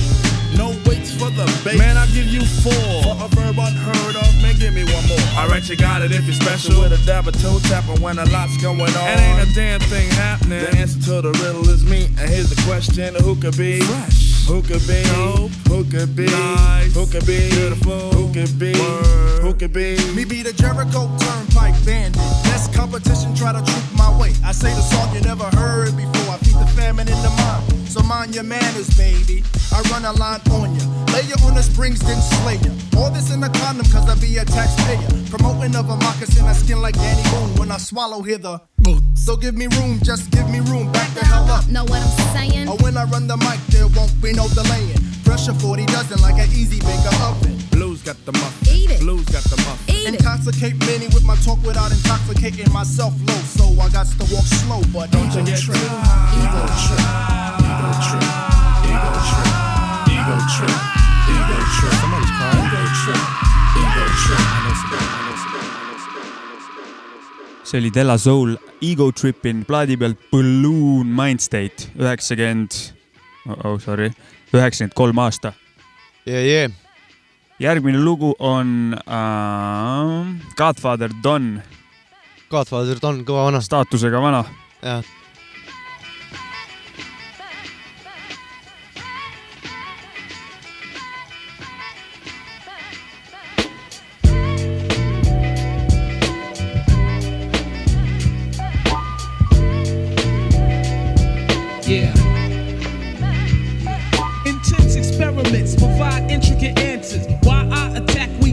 [0.56, 1.78] No weights for the bait.
[1.78, 3.04] Man, I'll give you four.
[3.04, 5.20] For a verb unheard of, man, give me one more.
[5.38, 6.82] Alright, you got it if you're special.
[6.82, 9.08] With a dab of toe tapper when a lot's going on.
[9.10, 10.62] And ain't a damn thing happening.
[10.62, 12.06] The answer to the riddle is me.
[12.18, 13.82] And here's the question who could be?
[13.82, 14.29] Fresh.
[14.50, 15.04] Who could be?
[15.70, 16.26] Who could be?
[16.26, 16.96] Nice.
[16.96, 17.50] Who could be?
[17.52, 18.10] Beautiful.
[18.10, 18.74] Who could be?
[19.42, 19.96] Who could be?
[20.16, 22.16] Me be the Jericho Turnpike bandit.
[22.46, 24.34] Best competition, try to troop my way.
[24.44, 26.19] I say the song you never heard before.
[26.80, 27.90] I feed the famine in the mind.
[27.90, 29.44] So mind your manners, baby.
[29.72, 30.86] I run a line on ya.
[31.14, 32.72] Lay ya on the springs, then slay ya.
[32.98, 35.10] All this in a condom, cause I be a taxpayer.
[35.30, 37.56] Promoting of a moccasin, I skin like Danny Boone.
[37.56, 38.62] When I swallow, hither,
[39.16, 40.92] So give me room, just give me room.
[40.92, 41.68] Back the hell up.
[41.68, 42.68] Know what I'm saying?
[42.68, 44.98] Or when I run the mic, there won't be no delaying.
[45.24, 47.59] Pressure 40 dozen like an easy baker oven.
[47.72, 48.68] Blues got the muffin.
[48.76, 49.00] Eat it.
[49.00, 49.96] Blues got the muffin.
[49.96, 50.14] Eat it.
[50.20, 53.42] Intoxicate many with my talk without intoxicating myself low.
[53.58, 55.78] So I got to walk slow, but don't you get trip.
[55.78, 57.04] Ego trip.
[57.70, 58.26] Ego trip.
[58.90, 59.48] Ego trip.
[60.14, 60.78] Ego trip.
[61.34, 61.94] Ego trip.
[62.02, 62.66] Somebody's crying.
[62.66, 63.24] Ego trip.
[63.80, 64.60] Ego trip.
[67.70, 72.72] See oli Della Soul Ego Trippin plaadi pealt Balloon Mindstate üheksakümmend
[73.46, 74.12] oh, oh sorry,
[74.54, 75.54] üheksakümmend kolm aasta
[76.26, 76.46] yeah,.
[76.46, 76.72] Yeah.
[77.60, 80.26] Järgmine lugu on uh,
[80.58, 81.62] Godfather Don.
[82.50, 83.62] Godfather Don, kõva vana.
[83.62, 84.44] staatusega vana.
[84.82, 85.19] jah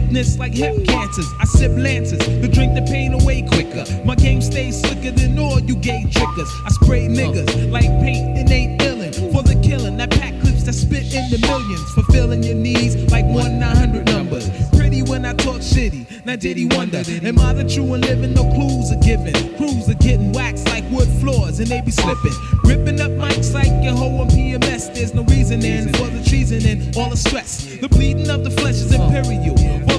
[0.07, 1.27] weakness like hip cancers.
[1.39, 3.83] I sip lances to drink the pain away quicker.
[4.05, 6.49] My game stays slicker than all you gay trickers.
[6.65, 9.97] I spray niggas like paint and ain't illin' for the killing.
[9.97, 14.49] That pack clips that spit in the millions, fulfilling your needs like one 900 numbers.
[14.69, 16.25] Pretty when I talk shitty.
[16.25, 17.03] Now did he wonder?
[17.23, 18.33] Am I the true and living?
[18.33, 19.33] No clues are given.
[19.57, 22.33] Crews are getting waxed like wood floors and they be slipping.
[22.63, 24.93] Ripping up mics like your hoe on PMS.
[24.93, 27.65] There's no reasoning for the treason and all the stress.
[27.81, 29.57] The bleeding of the flesh is imperial.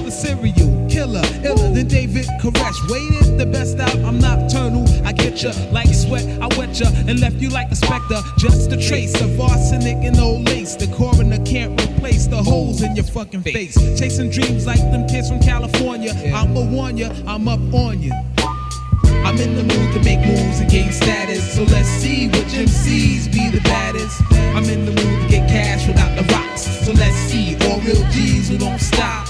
[0.09, 2.79] The cereal killer, iller than David Koresh.
[2.89, 4.83] Waited the best out, I'm nocturnal.
[5.05, 8.19] I get ya like sweat, I wet ya and left you like a specter.
[8.39, 10.73] Just a trace of arsenic and old lace.
[10.73, 13.75] The coroner can't replace the holes in your fucking face.
[13.99, 16.13] Chasing dreams like them kids from California.
[16.33, 18.15] I'ma warn ya, I'm up on ya.
[19.23, 21.53] I'm in the mood to make moves and gain status.
[21.53, 24.19] So let's see which MCs be the baddest.
[24.57, 26.63] I'm in the mood to get cash without the rocks.
[26.83, 29.28] So let's see all real G's who don't stop.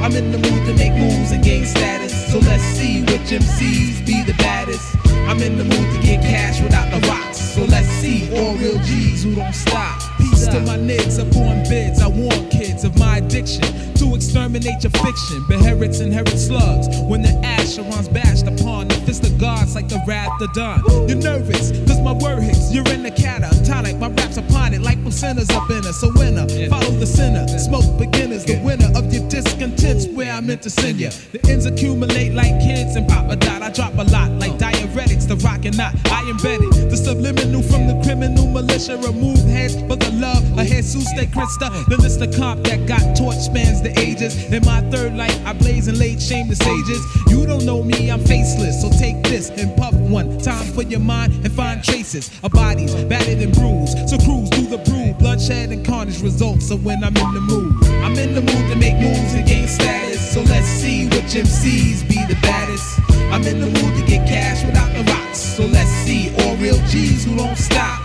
[0.00, 2.32] I'm in the mood to make moves and gain status.
[2.32, 4.96] So let's see which MCs be the baddest.
[5.28, 7.38] I'm in the mood to get cash without the rocks.
[7.38, 10.07] So let's see all real G's who don't stop.
[10.38, 12.00] To my niggas upon bids.
[12.00, 13.62] I warn kids of my addiction
[13.96, 15.44] to exterminate your fiction.
[15.48, 20.40] Beherits inherit slugs when the Asheron's bashed upon the fist of gods like the wrath
[20.40, 20.82] of dawn.
[21.08, 22.72] You're nervous, cause my word hits.
[22.72, 23.98] You're in the catatonic.
[23.98, 26.00] My raps upon it like sinners up in us.
[26.00, 27.46] So winner, follow the sinner.
[27.58, 31.10] Smoke beginners, the winner of your discontents where I meant to send you.
[31.32, 33.62] The ends accumulate like kids and pop a dot.
[33.62, 35.94] I drop a lot like diuretics, the rock and not.
[36.06, 36.77] I the
[37.08, 38.98] subliminal from the criminal militia.
[38.98, 41.68] Remove heads for the love of Jesus de Christa.
[41.88, 44.32] The list of comp that got torch spans the ages.
[44.52, 47.00] In my third life, I blaze and laid shame the sages.
[47.32, 48.82] You don't know me, I'm faceless.
[48.82, 52.94] So take this and puff one time for your mind and find traces of bodies
[53.06, 53.96] battered and bruised.
[54.10, 56.68] So cruise through the brew, bloodshed and carnage results.
[56.68, 57.72] So when I'm in the mood,
[58.04, 60.17] I'm in the mood to make moves and gain status.
[60.28, 63.00] So let's see which MCs be the baddest.
[63.32, 65.38] I'm in the mood to get cash without the rocks.
[65.38, 68.04] So let's see all real G's who don't stop.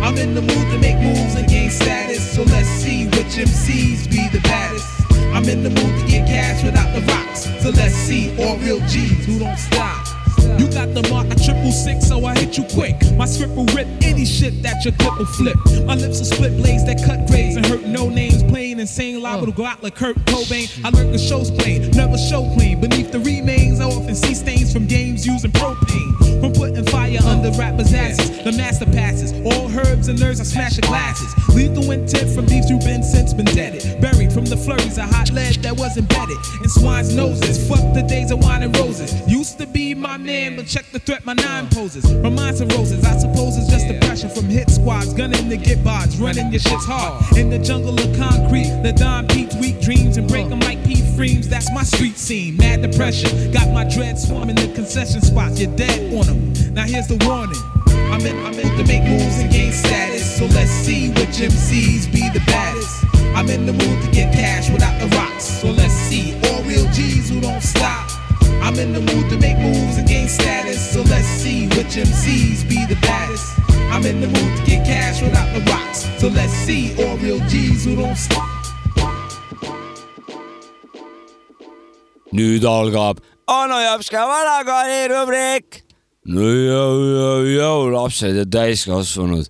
[0.00, 2.22] I'm in the mood to make moves and gain status.
[2.22, 4.86] So let's see which MCs be the baddest.
[5.34, 7.50] I'm in the mood to get cash without the rocks.
[7.60, 10.03] So let's see all real G's who don't stop.
[10.58, 12.96] You got the mark a triple six, so I hit you quick.
[13.16, 15.56] My script will rip any shit that your clip will flip.
[15.86, 18.42] My lips are split blades that cut grades and hurt no names.
[18.44, 20.68] Plain insane, liable to go out like Kurt Cobain.
[20.84, 22.80] I learned the show's plain, never show clean.
[22.80, 26.40] Beneath the remains, I often see stains from games using propane.
[26.40, 29.32] From putting fire under rappers' asses, the master passes.
[29.44, 31.32] All herbs and nerves, I smash your glasses.
[31.54, 34.00] Lethal intent from these you've been since been deaded.
[34.00, 37.68] Buried from the flurries of hot lead that was embedded in swine's noses.
[37.68, 39.10] Fuck the days of wine and roses.
[39.30, 42.04] Used to be my man, but check the threat my nine poses.
[42.16, 45.14] Reminds of roses, I suppose it's just the pressure from hit squads.
[45.14, 47.36] Gunning to get bods, running your shit's hard.
[47.36, 50.94] In the jungle of concrete, the Don peeps weak dreams and break them like pea.
[51.54, 52.56] That's my street scene.
[52.56, 55.60] Mad depression, got my dread swarming the concession spots.
[55.60, 56.74] You're dead on them.
[56.74, 57.73] Now here's the warning.
[58.14, 60.38] I'm in, I'm in to make moves and gain status.
[60.38, 63.04] So let's see which MCs be the baddest.
[63.34, 65.42] I'm in the mood to get cash without the rocks.
[65.42, 68.08] So let's see all real G's who don't stop.
[68.62, 70.78] I'm in the mood to make moves and gain status.
[70.92, 73.58] So let's see which MCs be the baddest.
[73.90, 76.06] I'm in the mood to get cash without the rocks.
[76.20, 78.48] So let's see all real G's who don't stop.
[82.34, 85.83] nüüd algab onu Jopska vanakooli rubriik.
[86.24, 89.48] No jõu, jõu, jõu, lapsed ja täiskasvanud.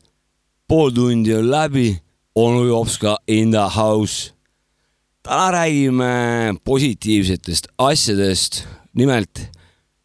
[0.68, 1.92] pool tundi on läbi,
[2.34, 4.32] onu jops ka in the house.
[5.22, 8.66] täna räägime positiivsetest asjadest.
[8.94, 9.50] nimelt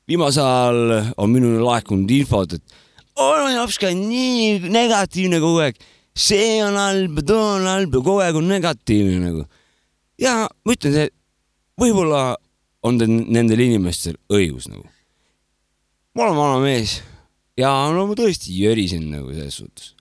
[0.07, 2.63] viimasel ajal on minule laekunud infot, et
[3.15, 5.75] onu jops ka on nii negatiivne kogu aeg.
[6.15, 9.45] see on halb, too on halb ja kogu aeg on negatiivne nagu.
[10.21, 11.09] ja ma ütlen, see
[11.81, 12.37] võib-olla
[12.83, 14.85] on nendel inimestel õigus nagu.
[16.15, 16.99] Ma olen vana mees
[17.59, 19.93] ja no ma tõesti jörisen nagu selles suhtes.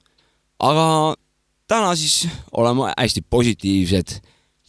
[0.58, 1.14] aga
[1.68, 4.18] täna siis oleme hästi positiivsed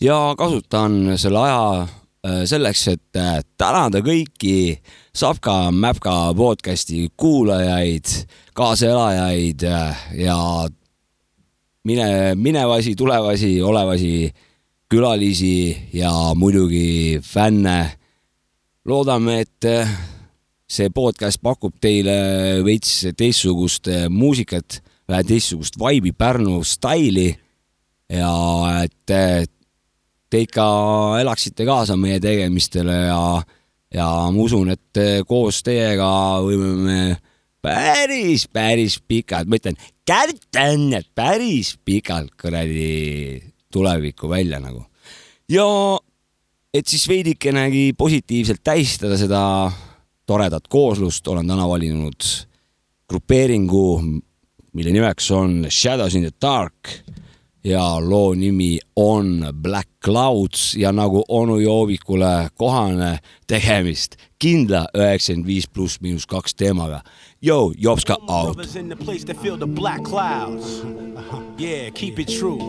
[0.01, 4.79] ja kasutan selle aja äh, selleks, et äh, tänada kõiki
[5.15, 8.07] Sapka Mäpka podcasti kuulajaid,
[8.53, 10.37] kaaselajaid äh, ja
[11.83, 14.31] mine, minevasi, tulevasi, olevasi
[14.89, 17.95] külalisi ja muidugi fänne.
[18.85, 19.65] loodame, et
[20.69, 27.31] see podcast pakub teile veits teistsugust äh, muusikat, vähe teistsugust vibe'i, Pärnu staili
[28.13, 28.33] ja
[28.83, 29.47] et äh,
[30.29, 30.65] te ikka
[31.23, 33.23] elaksite kaasa meie tegemistele ja,
[33.95, 36.09] ja ma usun, et äh, koos teiega
[36.45, 36.99] võime me
[37.65, 43.41] päris, päris pikalt, ma ütlen, kärtan, et päris pikalt kuradi
[43.73, 44.85] tulevikku välja nagu.
[45.49, 45.65] ja
[46.73, 49.41] et siis veidikenegi positiivselt tähistada seda
[50.29, 52.21] toredat kooslust, olen täna valinud
[53.09, 54.01] grupeeringu,
[54.73, 56.89] mille nimeks on Shadows in the Dark
[57.63, 63.17] ja loo nimi on Black Clouds ja nagu onu Joobikule kohane
[63.47, 67.01] tegemist kindla üheksakümmend viis pluss miinus kaks teemaga.
[67.41, 68.55] Yo, Jopska out.
[68.55, 70.83] Brothers in the place that feel the black clouds.
[71.57, 72.59] Yeah, keep it true.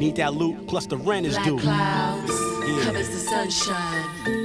[0.00, 1.58] Need that loot plus the rent is Black due.
[1.58, 2.32] clouds
[2.66, 2.84] Yeah.
[2.84, 4.35] covers the sunshine.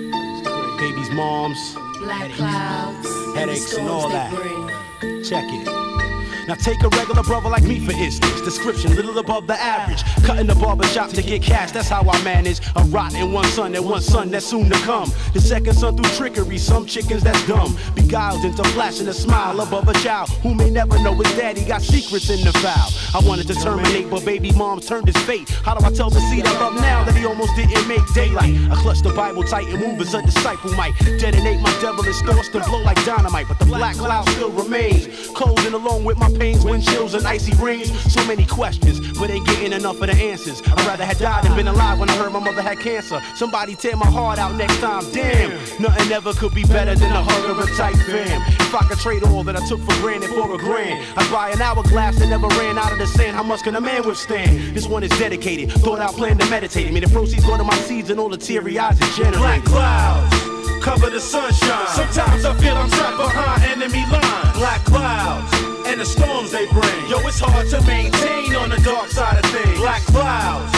[0.81, 4.33] Baby's moms, Black clouds headaches and all that.
[4.33, 5.23] bring.
[5.23, 6.20] Check it.
[6.47, 8.41] Now take a regular brother like me for instance.
[8.41, 10.03] Description little above the average.
[10.23, 12.59] Cutting the barber shop to get cash, that's how I manage.
[12.75, 15.11] A rot rotten one son and one son that's soon to come.
[15.33, 17.75] The second son through trickery, some chickens that's dumb.
[17.95, 21.81] Beguiled into flashing a smile above a child who may never know his daddy got
[21.81, 22.89] secrets in the file.
[23.13, 25.49] I wanted to terminate, but baby mom turned his fate.
[25.49, 28.55] How do I tell the seed I love now that he almost didn't make daylight?
[28.71, 30.93] I clutch the Bible tight and move as a disciple might.
[30.99, 35.27] Detonate my devilish thoughts to blow like dynamite, but the black cloud still remains.
[35.29, 37.91] Closing along with my pains, wind chills and icy rains.
[38.11, 40.61] So many questions, but ain't getting enough of the answers.
[40.65, 43.21] I'd rather have died than been alive when I heard my mother had cancer.
[43.35, 45.51] Somebody tear my heart out next time, damn.
[45.79, 48.41] Nothing ever could be better than a hug of a tight fam.
[48.47, 51.51] If I could trade all that I took for granted for a grand, I'd buy
[51.51, 53.35] an hourglass that never ran out of the sand.
[53.35, 54.75] How much can a man withstand?
[54.75, 55.71] This one is dedicated.
[55.71, 56.91] Thought out, plan to meditate.
[56.91, 59.37] May the proceeds go to my seeds and all the teary eyes that generate.
[59.37, 60.50] Black clouds
[60.81, 61.87] cover the sunshine.
[61.87, 64.57] Sometimes I feel I'm trapped behind enemy lines.
[64.57, 65.53] Black clouds
[65.85, 67.07] and the storms they bring.
[67.07, 69.77] Yo, it's hard to maintain on the dark side of things.
[69.77, 70.73] Black clouds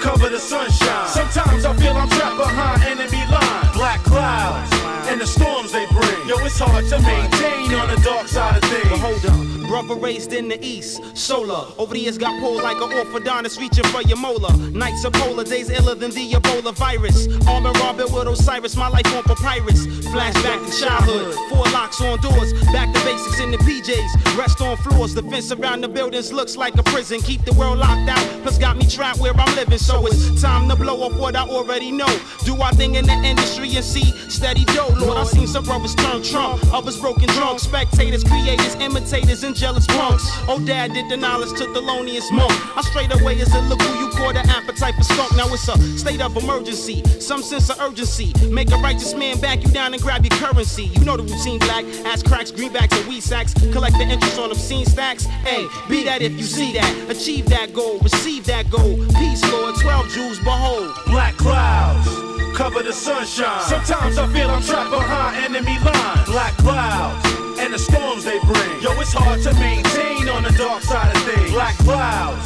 [0.00, 1.08] cover the sunshine.
[1.08, 3.76] Sometimes I feel I'm trapped behind enemy lines.
[3.76, 4.77] Black clouds
[5.08, 6.28] and the storms they bring.
[6.28, 8.88] Yo, it's hard to maintain on the dark side of things.
[8.88, 9.58] But hold up.
[9.68, 11.66] Brother raised in the east, solar.
[11.76, 14.56] Over the years got pulled like an orthodontist reaching for your molar.
[14.70, 17.28] Nights are polar, days iller than the Ebola virus.
[17.46, 19.86] Armor Robin with Osiris, my life on papyrus.
[20.08, 22.54] Flashback to childhood, four locks on doors.
[22.72, 24.38] Back to basics in the PJs.
[24.38, 27.20] Rest on floors, the fence around the buildings looks like a prison.
[27.20, 29.78] Keep the world locked out, plus got me trapped where I'm living.
[29.78, 32.08] So it's time to blow up what I already know.
[32.46, 34.94] Do our thing in the industry and see steady dough.
[34.98, 37.60] Lord, I've seen some brothers turn Trump, others broken drunk.
[37.60, 40.24] Spectators, creators, imitators, and jealous punks.
[40.48, 42.52] Oh, dad did the knowledge to Thelonious Monk.
[42.76, 45.36] I straight away as a look who you caught an appetite for skunk.
[45.36, 48.32] Now it's a state of emergency, some sense of urgency.
[48.48, 50.84] Make a righteous man back you down and grab your currency.
[50.84, 53.54] You know the routine black, ass cracks, greenbacks, and weed sacks.
[53.72, 55.24] Collect the interest on obscene stacks.
[55.24, 57.10] Hey, be that if you see that.
[57.10, 58.96] Achieve that goal, receive that goal.
[59.16, 60.92] Peace, Lord, 12 Jews, behold.
[61.06, 63.62] Black clouds cover the sunshine.
[63.62, 66.28] Sometimes I feel I'm trapped behind enemy lines.
[66.28, 67.24] Black clouds
[67.58, 68.82] and the storms they bring.
[68.82, 71.50] Yo, it's hard to maintain on the dark side of things.
[71.50, 72.42] Black clouds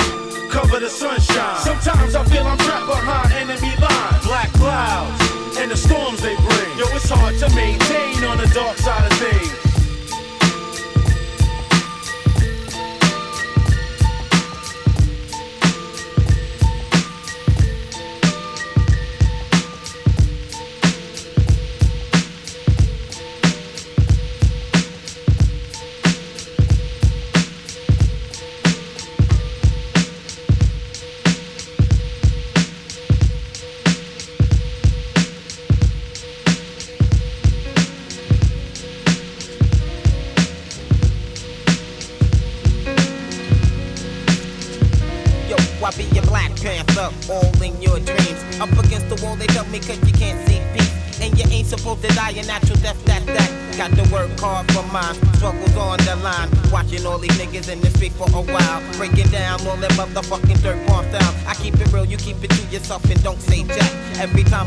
[0.50, 1.58] cover the sunshine.
[1.58, 4.24] Sometimes I feel I'm trapped behind enemy lines.
[4.26, 6.70] Black clouds and the storms they bring.
[6.78, 9.71] Yo, it's hard to maintain on the dark side of things.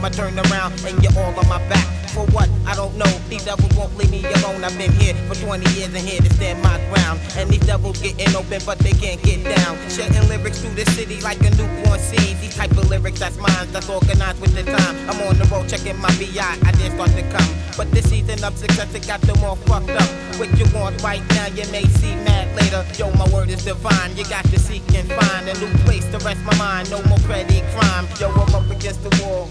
[0.06, 1.84] I turn around and you're all on my back.
[2.14, 2.48] For what?
[2.68, 3.10] I don't know.
[3.28, 4.64] These devils won't leave me alone.
[4.64, 7.20] I've been here for 20 years and here to stand my ground.
[7.36, 9.74] And these devils getting open, but they can't get down.
[9.90, 12.38] Shedding lyrics through the city like a newborn seed.
[12.38, 14.96] These type of lyrics, that's mine, that's organized with the time.
[15.10, 17.50] I'm on the road checking my BI, I did start to come.
[17.76, 20.10] But this season of success, it got them all fucked up.
[20.38, 22.86] What you want right now, you may see mad later.
[22.94, 24.16] Yo, my word is divine.
[24.16, 26.92] You got to seek and find a new place to rest my mind.
[26.92, 28.06] No more petty crime.
[28.22, 29.50] Yo, I'm up against the wall.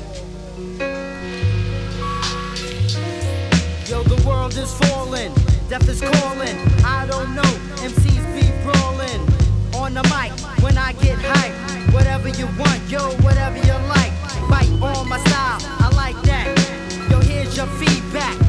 [3.86, 5.30] Yo, the world is falling,
[5.68, 6.56] death is calling.
[6.84, 7.50] I don't know,
[7.84, 9.20] MCs be brawling.
[9.74, 10.32] On the mic,
[10.62, 11.52] when I get hype,
[11.92, 14.12] whatever you want, yo, whatever you like.
[14.48, 16.46] Bite on my style, I like that.
[17.10, 18.43] Yo, here's your feedback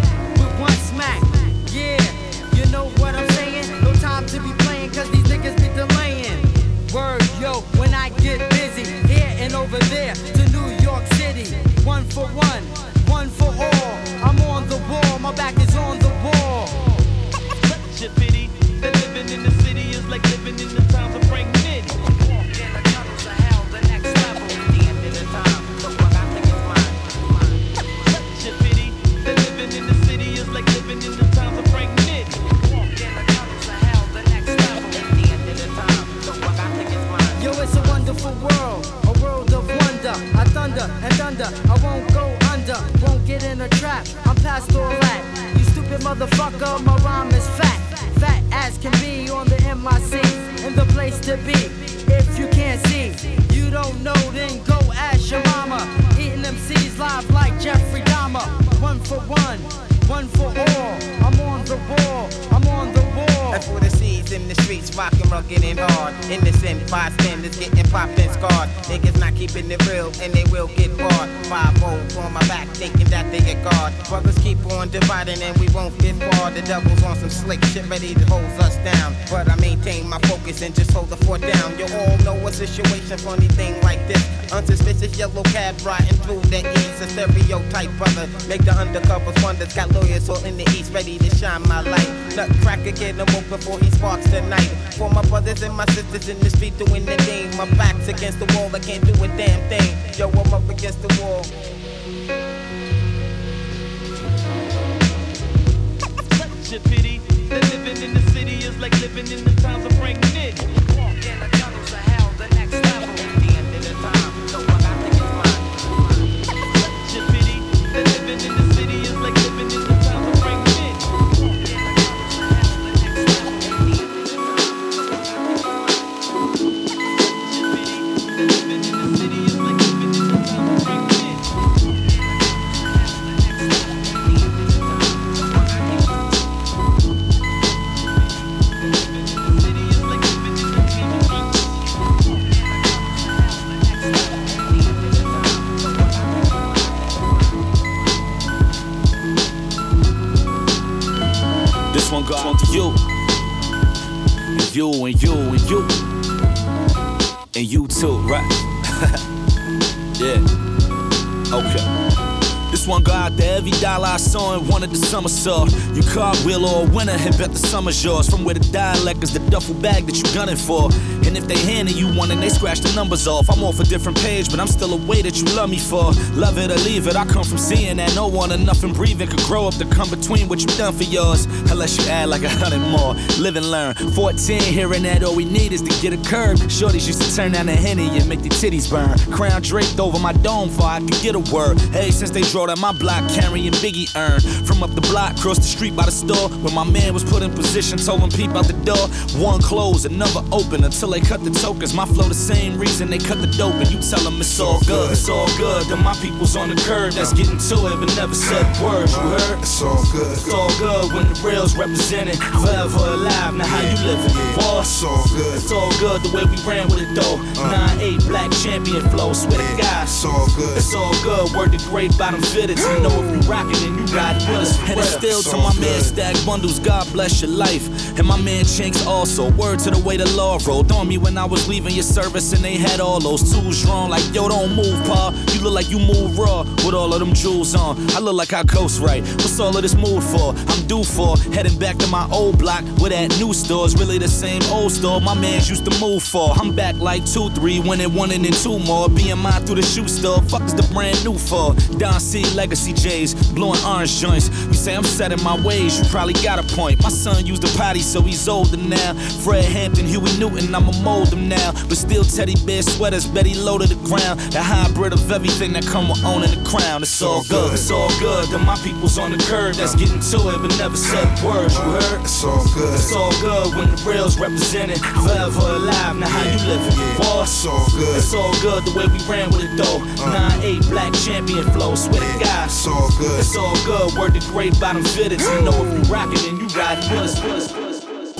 [165.45, 165.65] saw.
[165.93, 168.27] You cartwheel or a winner and bet the summer's yours.
[168.27, 170.89] From where the dialect is the duffel bag that you gunning for.
[171.35, 173.83] And if they handing you one and they scratch the numbers off, I'm off a
[173.83, 176.13] different page, but I'm still a way that you love me for.
[176.31, 179.27] Love it or leave it, I come from seeing that no one or nothing breathing
[179.27, 181.43] could grow up to come between what you done for yours.
[181.69, 183.15] Unless you add like a hundred more.
[183.37, 183.95] Live and learn.
[183.95, 186.57] 14, hearing that all we need is to get a curb.
[186.71, 189.19] Shorties used to turn down the henny and make their titties burn.
[189.35, 191.81] Crown draped over my dome for I could get a word.
[191.91, 194.39] Hey, since they drove down my block carrying Biggie urn.
[194.65, 197.43] From up the block, across the street by the store, where my man was put
[197.43, 199.09] in position, told him peep out the door.
[199.43, 201.93] One closed, another open until they cut the tokens.
[201.93, 204.79] My flow the same reason they cut the dope, and you tell them it's all
[204.85, 205.11] good.
[205.11, 205.85] It's all good.
[205.87, 209.11] Then my people's on the curb that's getting to it, but never said words.
[209.13, 209.59] You heard?
[209.59, 210.31] It's all good.
[210.31, 212.37] It's all good when the real's represented.
[212.37, 214.33] Forever alive, now how you living?
[214.55, 215.55] Boss, it's all good.
[215.55, 217.41] It's all good the way we ran with it though.
[217.57, 217.89] Uh.
[217.97, 220.03] 9-8 black champion flow, swear to God.
[220.03, 220.77] It's all good.
[220.77, 221.51] It's all good.
[221.57, 222.81] Word to great bottom fitteds.
[222.85, 224.79] You know if you rockin' and you ride with us.
[224.89, 227.87] And it's still to my man Stack Bundles, God bless your life.
[228.17, 229.51] And my man Chinx also.
[229.55, 232.53] Word to the way the law rolled on me when I was leaving your service
[232.53, 234.09] and they had all those tools drawn.
[234.09, 235.31] Like, yo, don't move, pa.
[235.53, 237.97] You look like you move raw with all of them jewels on.
[238.11, 239.23] I look like I coast right.
[239.23, 240.53] What's all of this mood for?
[240.55, 244.27] I'm due for heading back to my old block where that new store's really the
[244.27, 246.51] same old store my mans used to move for.
[246.51, 249.09] I'm back like two, three, winning one and then two more.
[249.35, 250.41] Mine through the shoe store.
[250.43, 251.73] Fuck is the brand new for?
[251.97, 254.49] Don C Legacy J's, blowing orange joints.
[254.67, 257.01] You say I'm set in my ways, you probably got a point.
[257.01, 259.13] My son used a potty, so he's older now.
[259.43, 261.71] Fred Hampton, Huey Newton, I'ma mold him now.
[261.87, 264.39] But still teddy bear sweaters, Betty low to the ground.
[264.51, 267.01] The hybrid of everything that come with owning the crown.
[267.01, 268.49] It's all good, it's all good.
[268.49, 271.75] Then my people's on the curb that's getting to it, but never said words.
[271.75, 272.21] You heard?
[272.21, 272.93] It's all good.
[272.93, 274.99] It's all good when the real's represented.
[274.99, 277.17] Forever alive, now how you living?
[277.17, 278.17] Boss, It's all good.
[278.17, 280.01] It's all good the way we ran with it though.
[280.23, 280.49] Uh.
[280.61, 282.65] 9-8 black champion flow, swear to God.
[282.67, 283.39] It's all good.
[283.39, 284.13] It's all good.
[284.17, 285.43] Word to great bottom fitteds.
[285.43, 287.84] You know if you rockin' and you riding with us.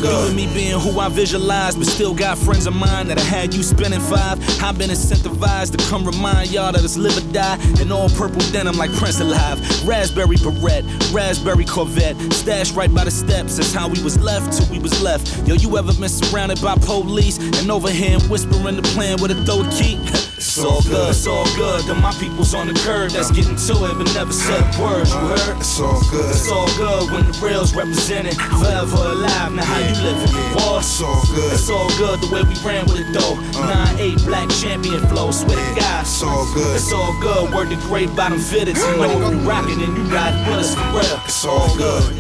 [0.07, 3.53] And me being who I visualize, but still got friends of mine that I had
[3.53, 4.39] you spending five.
[4.61, 7.57] I've been incentivized to come remind y'all that it's live or die.
[7.81, 9.59] In all purple denim like Prince Alive.
[9.85, 12.15] Raspberry Barrette, raspberry Corvette.
[12.33, 15.47] Stashed right by the steps, that's how we was left till we was left.
[15.47, 19.45] Yo, you ever been surrounded by police and over here whispering the plan with a
[19.45, 19.99] throw key?
[20.55, 21.83] It's all good, it's all good.
[21.83, 25.11] Then my people's on the curb that's getting to it, but never said words.
[25.11, 25.59] You heard?
[25.59, 26.31] It's all good.
[26.31, 28.39] It's all good when the real's represented.
[28.39, 30.31] Forever alive, now how you living?
[30.55, 31.51] Boss, It's all good.
[31.51, 33.35] It's all good the way we ran with it though.
[33.59, 33.99] Uh.
[33.99, 36.01] 9-8 black champion flow, swear to God.
[36.07, 36.75] It's all good.
[36.77, 38.79] It's all good, word to great bottom fitteds.
[38.79, 41.19] You know if you rockin' and you riding with us for real.
[41.27, 42.15] It's all good.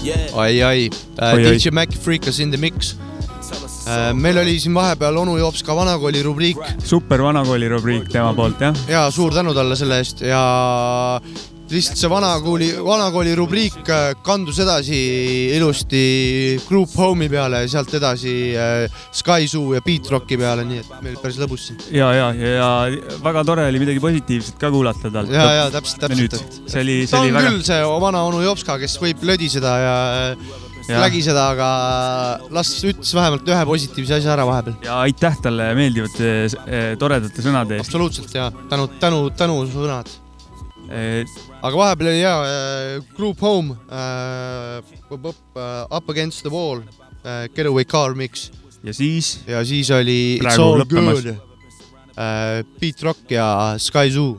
[0.00, 0.32] Yeah.
[0.32, 0.88] oi-oi
[1.20, 1.44] Oi-oi.
[1.44, 2.96] DJ Mac Freekas in the mix.
[4.18, 8.84] Meil oli siin vahepeal onu Jops ka vanakooli rubriik super vanakooli rubriik tema poolt jah.
[8.88, 10.44] ja suur tänu talle selle eest ja
[11.70, 14.98] lihtsalt see vanakooli, vanakooli rubriik äh, kandus edasi
[15.56, 16.02] ilusti
[16.68, 20.92] Group Home'i peale ja sealt edasi äh, Sky Zoo ja Beat Rocki peale, nii et
[21.04, 21.80] meil päris lõbus siin.
[21.94, 22.68] ja, ja, ja
[23.24, 25.32] väga tore oli midagi positiivset ka kuulata talt.
[25.32, 28.24] ja, ja täpselt, täpselt, et see oli, see ta oli on väga küll see vana
[28.28, 29.96] onu Jopska, kes võib lödiseda ja,
[30.84, 30.98] Ja.
[31.00, 31.68] lägiseda, aga
[32.52, 34.74] las ütles vähemalt ühe positiivse asja ära vahepeal.
[34.84, 36.32] ja aitäh talle meeldivate
[36.66, 37.88] eh, toredate sõnade eest.
[37.88, 40.10] absoluutselt ja tänu, tänu, tänusõnad.
[40.92, 41.24] Eh,
[41.64, 44.84] aga vahepeal oli ja äh, Group Home äh,,
[45.88, 46.82] Up Against the Wall
[47.24, 48.50] äh,, Getaway Car Mix.
[48.84, 49.38] ja siis?
[49.48, 51.22] ja siis oli It's All lõppemas.
[51.24, 51.32] Good
[52.18, 54.36] äh,, Beat Rock ja Sky Zoo.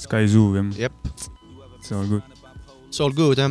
[0.00, 0.72] Sky Zoo jah.
[0.78, 0.92] jep.
[1.76, 2.22] It's all good.
[2.88, 3.50] It's All Good jah.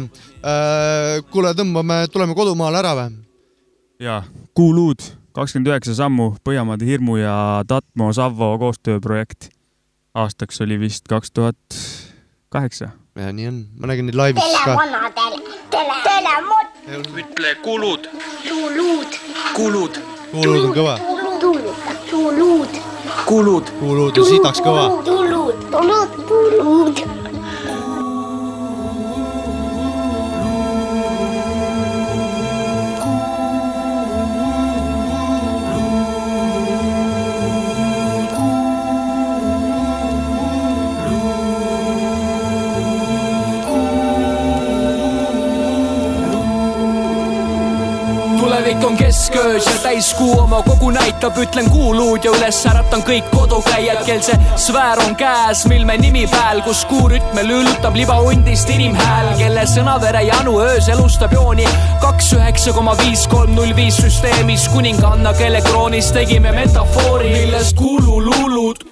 [1.31, 3.13] kuule, tõmbame, tuleme kodumaale ära või?
[4.03, 4.23] ja
[4.53, 4.99] Kuuluud,
[5.33, 7.35] kakskümmend üheksa sammu, Põhjamaade Hirmu ja
[7.67, 9.49] Tatmo Savvo koostööprojekt.
[10.13, 11.57] aastaks oli vist kaks tuhat
[12.49, 12.89] kaheksa.
[13.15, 14.75] ja nii on, ma nägin neid laivis ka.
[14.75, 16.67] televanadele, tele, telemot,
[17.23, 18.09] ütle kulud,
[18.47, 19.19] tulud,
[19.55, 19.99] kulud,
[20.31, 20.99] kuulud on kõva.
[21.39, 22.79] tulud,
[23.25, 24.89] kulud, kuulud on sitaks kõva.
[25.05, 27.22] tulud, tulud, tulud.
[48.83, 54.03] Tulevik on kesköös ja täiskuu oma kogu näitab, ütlen kuuluud ja üles äratan kõik kodukäijad,
[54.05, 59.65] kel see sfäär on käes, mil me nimi pääl, kus kuurütme lüllutab libahundist inimhääl, kelle
[59.69, 61.67] sõnavere janu öös elustab jooni.
[62.01, 68.83] Kaks üheksa koma viis kolm null viis süsteemis kuninganna, kelle kroonis tegime metafoori, millest kuululuulud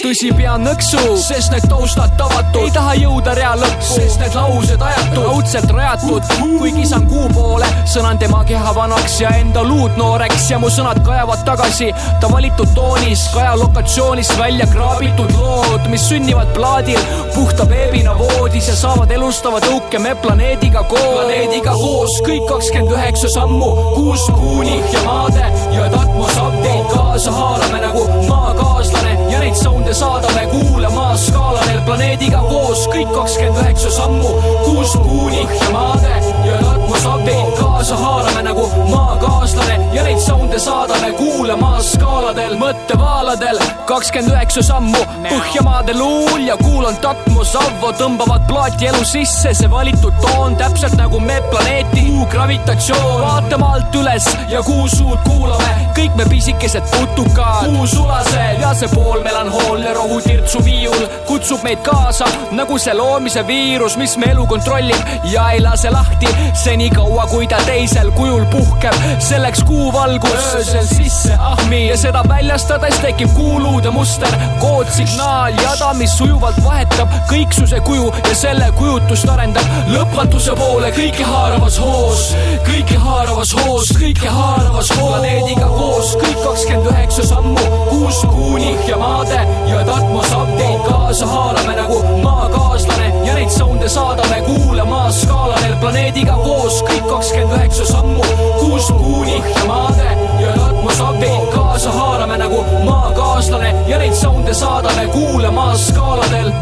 [0.00, 4.84] tõsi, pean nõksu, sest need taustad tavatud, ei taha jõuda rea lõppu, sest need laused
[4.88, 10.48] ajatud, raudselt rajatud, kui kisan kuu poole, sõnan tema keha vanaks ja enda luud nooreks.
[10.52, 11.90] Ja mu sõnad kajavad tagasi
[12.22, 17.00] ta valitud toonis, kaja lokatsioonis välja kraabitud lood, mis sünnivad plaadil
[17.34, 23.32] puhta veebina voodis ja saavad elustava tõuke me planeediga koos, planeediga koos kõik kakskümmend üheksa
[23.36, 29.11] sammu, kuus kuuni ja maade ja Tatmos update kaasa haarame nagu maakaaslane
[29.52, 32.86] neid sound'e saadame kuulama skaaladel planeediga koos.
[32.92, 34.32] Kõik kakskümmend üheksa sammu,
[34.64, 36.82] kuus kuuni ja maade ja
[37.22, 39.80] update kaasa haarame nagu maakaaslane.
[39.92, 47.54] Ja neid sound'e saadame kuulama skaaladel mõttevaaladel kakskümmend üheksa sammu Põhjamaade luul ja kuulan Tatmos
[47.56, 49.52] Avvo tõmbavad plaati elu sisse.
[49.54, 52.06] See valitud toon täpselt nagu me planeeti.
[52.08, 53.22] Kuu gravitatsioon.
[53.22, 55.70] Vaatame alt üles ja kuu suud kuulame.
[55.96, 57.68] Kõik me pisikesed putukad.
[57.68, 64.32] Kuusulased ja see poolmelanhoolne rohutirtsu viiul kutsub meid kaasa nagu see loomise viirus mis me
[64.34, 65.14] elu kontrollib.
[65.32, 66.31] Ja ei lase lahti
[66.64, 68.94] senikaua kui ta teisel kujul puhkeb.
[69.18, 74.36] Selleks kuuvalgus öösel sisse ahmi ja seda väljastades tekib kuuluude muster.
[74.60, 80.92] Koodsignaal jada mis sujuvalt vahetab kõiksuse kuju ja selle kujutust arendab lõpmatuse poole.
[80.96, 82.32] Kõikehaaravas hoos
[82.66, 85.12] kõikehaaravas hoos kõikehaaravas hoos.
[85.12, 91.76] Planeediga koos kõik kakskümmend üheksa sammu kuus kuuni ja maade ja Tatmos update kaasa haarame
[91.76, 93.10] nagu maakaaslane.
[93.26, 95.76] Ja neid sound'e saadame kuulama skaaladel
[96.22, 98.22] planeediga koos kõik kakskümmend üheksa sammu
[98.60, 100.10] kuus kuuni ja maade
[100.40, 100.54] ja
[101.02, 106.52] update kaasa haarame nagu maakaaslane ja neid sound'e saadame kuulama skaaladel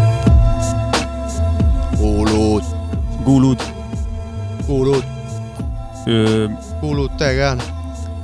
[1.99, 2.65] kuulud,
[3.25, 3.63] kuulud,
[4.67, 5.05] kuulud,
[6.81, 7.73] kuulud täiega hea.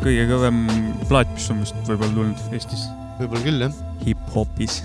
[0.00, 0.62] kõige kõvem
[1.08, 2.86] plaat, mis on vist võib-olla tulnud Eestis.
[3.20, 3.76] võib-olla küll jah.
[4.06, 4.82] hip-hopis.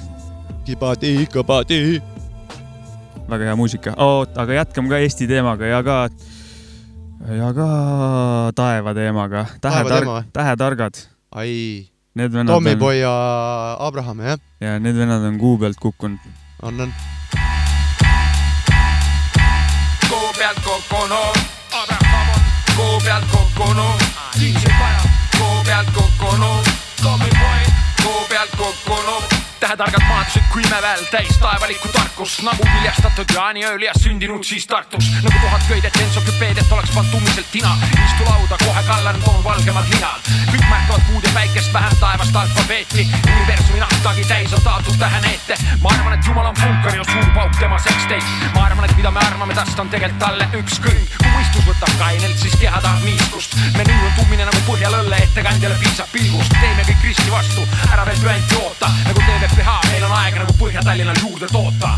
[0.66, 2.02] Kibadi, kabadi.
[3.30, 6.04] väga hea muusika oh,, aga jätkame ka Eesti teemaga ja ka,
[7.30, 7.68] ja ka
[8.56, 9.46] taeva teemaga.
[9.62, 10.24] Või?
[10.34, 10.96] tähetargad.
[11.36, 11.88] ai,
[12.48, 13.14] Tommyboy ja
[13.80, 16.20] Abraham jah, ja need vennad on kuu pealt kukkunud.
[16.62, 16.94] on, on.
[20.10, 21.38] kuu pealt kukkunud,
[22.76, 24.02] kuu pealt kukkunud,
[25.38, 26.74] kuu pealt kukkunud,
[28.04, 29.41] kuu pealt kukkunud.
[29.62, 35.12] Tähetargad maadused kui imeväel täis taevalikku tarkust nagu viljastatud jaaniööl ja sündinud siis Tartus.
[35.22, 37.78] Nagu tuhat köidet entsüklopeediat oleks pantumiselt tina.
[38.06, 40.20] Istu lauda kohe kallan toon valgemal linal
[40.52, 43.08] kõik märkavad kuud ja päikest vähem taevast alfabeeti.
[43.36, 47.28] Universumi nahk mõistagi täis on taotud täheneete ma arvan, et jumal on punkar ja suur
[47.36, 48.24] pauk tema seksteid
[48.56, 52.38] ma arvan, et mida me arvame tast on tegelikult talle ükskõik kui mõistus võtab kainelt,
[52.42, 53.54] siis keha tahab niiskust.
[53.78, 56.56] Menüü on tummine nagu põhjalõlle, ettekandjale piisab pilgust.
[56.58, 61.18] Teeme kõik risti vastu, ära veel püanti oota nagu TVPH, meil on aega nagu Põhja-Tallinnal
[61.20, 61.90] juurde toota.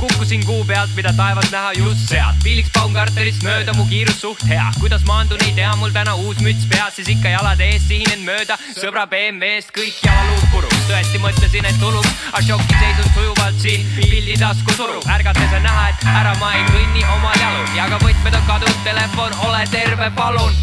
[0.00, 2.38] Kukkusin kuu pealt, mida taevas näha just sealt.
[2.42, 6.64] Felix Baumgarterist mööda mu kiirus suht hea, kuidas maandun, ei tea, mul täna uus müts
[6.70, 8.56] peas, siis ikka jalad ees sihinen mööda.
[8.78, 10.78] Sõbra BMW-st kõik jalaluud puruks.
[10.88, 15.04] tõesti mõtlesin, et tuluks, aga šoki seisund sujuvalt siin pildi tasku surub.
[15.12, 17.68] ärgates on näha, et ära ma ei kõnni omal jalul.
[17.76, 20.56] Ja ka võtmed on kadunud, telefon, ole terve, palun.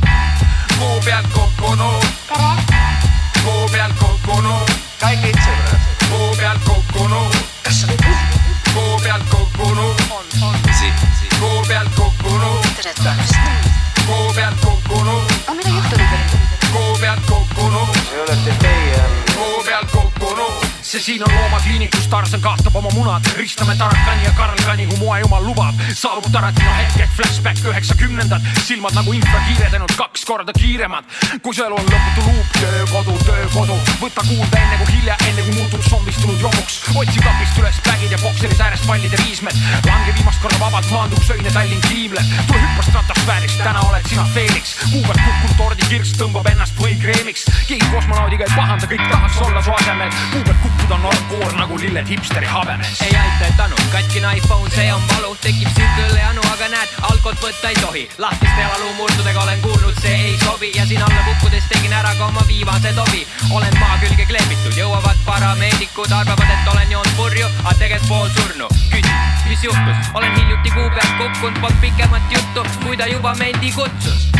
[0.79, 2.11] kuu pealt kukkunud,
[3.45, 7.35] kuu pealt kukkunud, kõik sõbrad, kuu pealt kukkunud,
[8.73, 10.01] kuu pealt kukkunud,
[11.39, 13.35] kuu pealt kukkunud, tere tulemast.
[14.07, 16.39] kuu pealt kukkunud, aga mida juhtunud oli?
[16.71, 19.03] kuu pealt kukkunud, see olete teie.
[19.35, 20.68] kuu pealt kukkunud.
[20.89, 25.43] See siin on loomakliinikus, Tarzan kaastab oma munad, ristame Tarakani ja Karl Kani, kui moejumal
[25.45, 25.75] lubab.
[25.93, 31.05] saabub Tarantino hetk ehk flashback üheksakümnendad, silmad nagu infrakiired, ainult kaks korda kiiremad.
[31.43, 35.53] kui su elu on lõputu luup, töökodu, töökodu, võta kuulda enne kui hilja, enne kui
[35.59, 36.81] muutub zombistunud romuks.
[36.95, 39.61] otsi kapist üles pägid ja bokseris äärest pallide viismed.
[39.85, 42.33] lange viimast korda vabalt, maandub söine Tallinn kiimleb.
[42.47, 44.73] tule hüppa stratosfäärist, täna oled sina Felix.
[44.89, 47.45] kuu pealt kukkunud tordikirks tõmbab ennast võikreemiks.
[47.67, 50.09] keegi kosmonaudiga ei pahanda, kõik tahaks olla su asemel.
[50.33, 53.01] kuu pealt kukkuda on normkoor nagu lilled hipsteri habemes.
[53.01, 57.41] ei aita, et anu, katkine iPhone, see on valu, tekib sirgõlle janu, aga näed, alkot
[57.43, 58.09] võtta ei tohi.
[58.17, 62.43] lahtiste jalaluumurdudega olen kuulnud, see ei sobi ja siin alla kukkudes tegin ära ka oma
[62.47, 63.27] viimase tobi.
[63.51, 68.67] olen maa külge kleebitud, jõuavad parameedikud, arvavad, et olen joonud purju, aga tegelikult pool surnu.
[68.93, 69.19] küsin,
[69.49, 74.31] mis juhtus, olen hiljuti kuu pealt kukkunud, polnud pikemat juttu, kui ta juba mendi kutsus.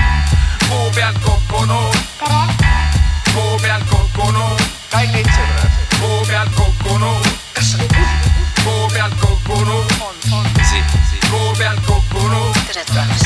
[0.70, 2.02] kuu pealt kukkunud,
[3.34, 7.26] kuu pealt kukkunud, kõik sõbrad, kuu pealt kukkunud,
[8.64, 9.86] kuu pealt kukkunud,
[11.32, 13.26] kuu pealt kukkunud, tere tulemast.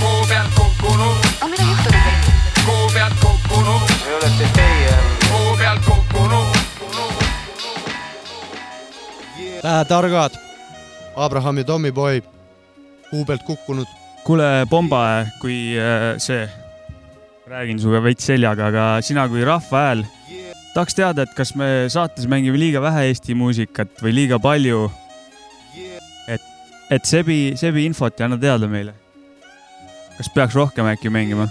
[0.00, 2.32] kuu pealt kukkunud, aga mida juhtunud oli?
[2.66, 4.96] kuu pealt kukkunud, see olete teie.
[5.28, 6.56] kuu pealt kukkunud.
[9.62, 10.38] Lähe targad,
[11.16, 12.22] Abraham ja Tommyboy,
[13.10, 13.86] kuu pealt kukkunud.
[14.24, 16.48] kuule, Pomba, kui äh, see,
[17.46, 20.04] räägin sinuga veits seljaga, aga sina kui rahva hääl,
[20.74, 24.90] tahaks teada, et kas me saates mängime liiga vähe Eesti muusikat või liiga palju.
[26.28, 26.42] et,
[26.90, 28.94] et sebi, sebi infot ja anna teada meile.
[30.16, 31.48] kas peaks rohkem äkki mängima?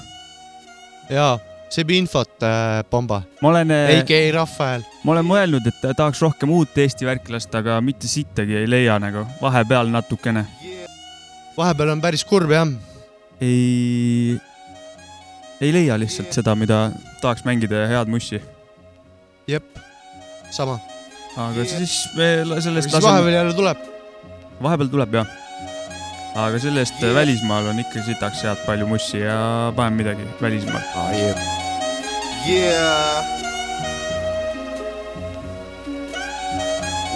[1.10, 1.40] jaa,
[1.72, 3.22] Sebi infot äh,, Pomba.
[3.42, 4.82] ma olen, AK Rahva Hääl.
[5.04, 8.98] ma olen mõelnud, et tahaks rohkem uut Eesti värki lasta, aga mitte sittagi ei leia
[9.00, 10.44] nagu, vahepeal natukene.
[11.56, 12.68] vahepeal on päris kurb jah.
[13.40, 14.36] ei,
[15.62, 16.90] ei leia lihtsalt seda, mida
[17.22, 18.42] tahaks mängida ja head mussi.
[19.48, 19.64] jep,
[20.52, 20.80] sama.
[21.38, 22.30] aga siis me
[22.62, 23.78] sellest siis vahepeal jälle tuleb.
[24.62, 25.28] vahepeal tuleb jah.
[26.36, 27.16] aga sellest yeah.
[27.16, 31.12] välismaal on ikka sitaks head palju mussi ja paneme midagi välismaal ah,.
[31.12, 31.38] Yeah.
[32.48, 33.42] Yeah.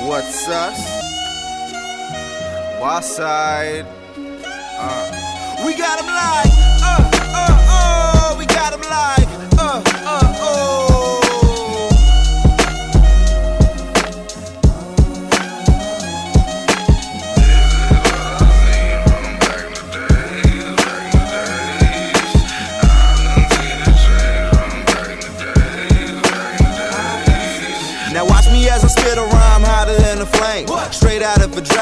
[0.05, 0.77] What's us?
[2.79, 3.87] West side.
[4.77, 5.65] Uh.
[5.65, 6.64] We got 'em live.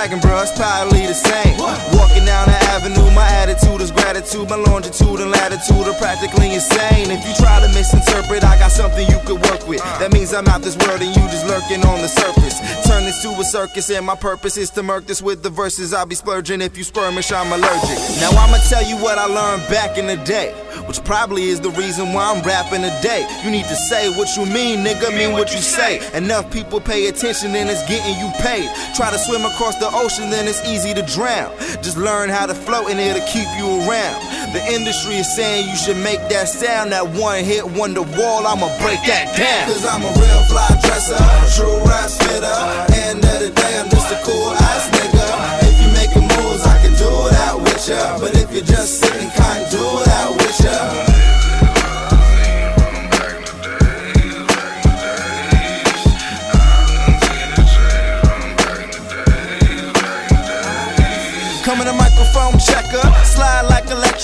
[0.03, 1.57] A dragon brush, probably the same.
[1.57, 4.49] Walking down the avenue, my attitude is gratitude.
[4.49, 7.13] My longitude and latitude are practically insane.
[7.13, 9.81] If you try to misinterpret, I got something you could work with.
[10.01, 12.57] That means I'm out this world and you just lurking on the surface.
[12.87, 15.93] Turn this to a circus, and my purpose is to murk this with the verses.
[15.93, 17.97] I'll be splurging if you skirmish, I'm allergic.
[18.19, 20.51] Now I'ma tell you what I learned back in the day,
[20.87, 23.25] which probably is the reason why I'm rapping today.
[23.43, 26.01] You need to say what you mean, nigga, mean what you say.
[26.15, 28.69] Enough people pay attention, and it's getting you paid.
[28.95, 31.55] Try to swim across the ocean, then it's easy to drown.
[31.81, 34.17] Just learn how to float, and it'll keep you around.
[34.53, 38.47] The industry is saying you should make that sound, that one hit wonder wall.
[38.47, 39.67] I'ma break that down.
[39.67, 41.19] Cause I'm a real fly dresser,
[41.55, 42.59] true rap spitter.
[43.07, 45.27] End of the day, I'm just a cool ass nigga.
[45.67, 48.19] If you making moves, I can do it out with ya.
[48.19, 51.12] But if you're just sitting, can't do it out with ya.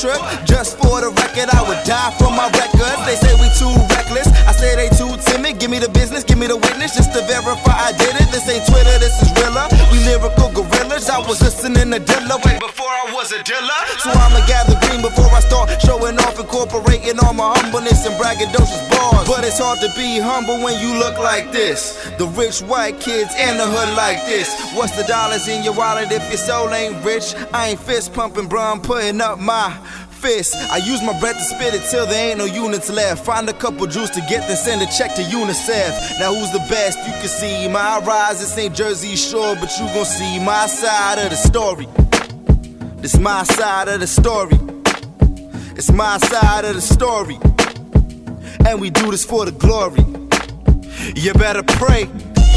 [0.03, 0.45] Electric.
[0.45, 2.95] Just for the record, I would die for my record.
[3.05, 5.59] They say we too reckless, I say they too timid.
[5.59, 8.27] give me the business, give me the witness, just to verify I did it.
[8.31, 9.67] This ain't Twitter, this is realer.
[9.91, 11.09] We lyrical gorillas.
[11.09, 13.77] I was listening to Dilla way before I was a Dilla.
[13.99, 16.18] So I'ma gather green before I start showing
[16.59, 19.27] incorporating all my humbleness and braggadocious bars.
[19.27, 21.95] But it's hard to be humble when you look like this.
[22.17, 24.49] The rich white kids in the hood like this.
[24.75, 27.33] What's the dollars in your wallet if your soul ain't rich?
[27.53, 28.61] I ain't fist pumping, bro.
[28.61, 29.71] I'm putting up my
[30.09, 30.55] fist.
[30.55, 33.25] I use my breath to spit it till there ain't no units left.
[33.25, 36.19] Find a couple Jews to get, then send a check to UNICEF.
[36.19, 36.97] Now who's the best?
[36.99, 38.39] You can see my rise.
[38.39, 41.87] This ain't Jersey Shore, but you gon' see my side of the story.
[42.97, 44.78] This my side of the story.
[45.79, 47.39] It's my side of the story.
[48.67, 50.03] And we do this for the glory.
[51.15, 52.03] You better pray.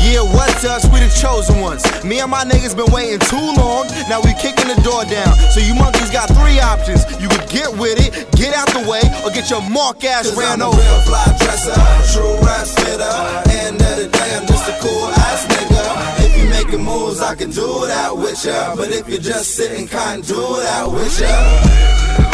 [0.02, 0.82] Yeah, what's us?
[0.90, 1.86] We the chosen ones.
[2.02, 3.86] Me and my niggas been waiting too long.
[4.10, 5.38] Now we kicking the door down.
[5.54, 7.06] So you monkeys got three options.
[7.22, 10.34] You could get with it, get out the way, or get your mark ass Cause
[10.34, 11.78] ran I'm a real fly dresser,
[12.10, 13.06] true rap spitter.
[13.54, 16.26] End of the day, I'm just a cool ass nigga.
[16.26, 18.74] If you making moves, I can do that with ya.
[18.74, 22.31] But if you're just sitting, can't do that with ya.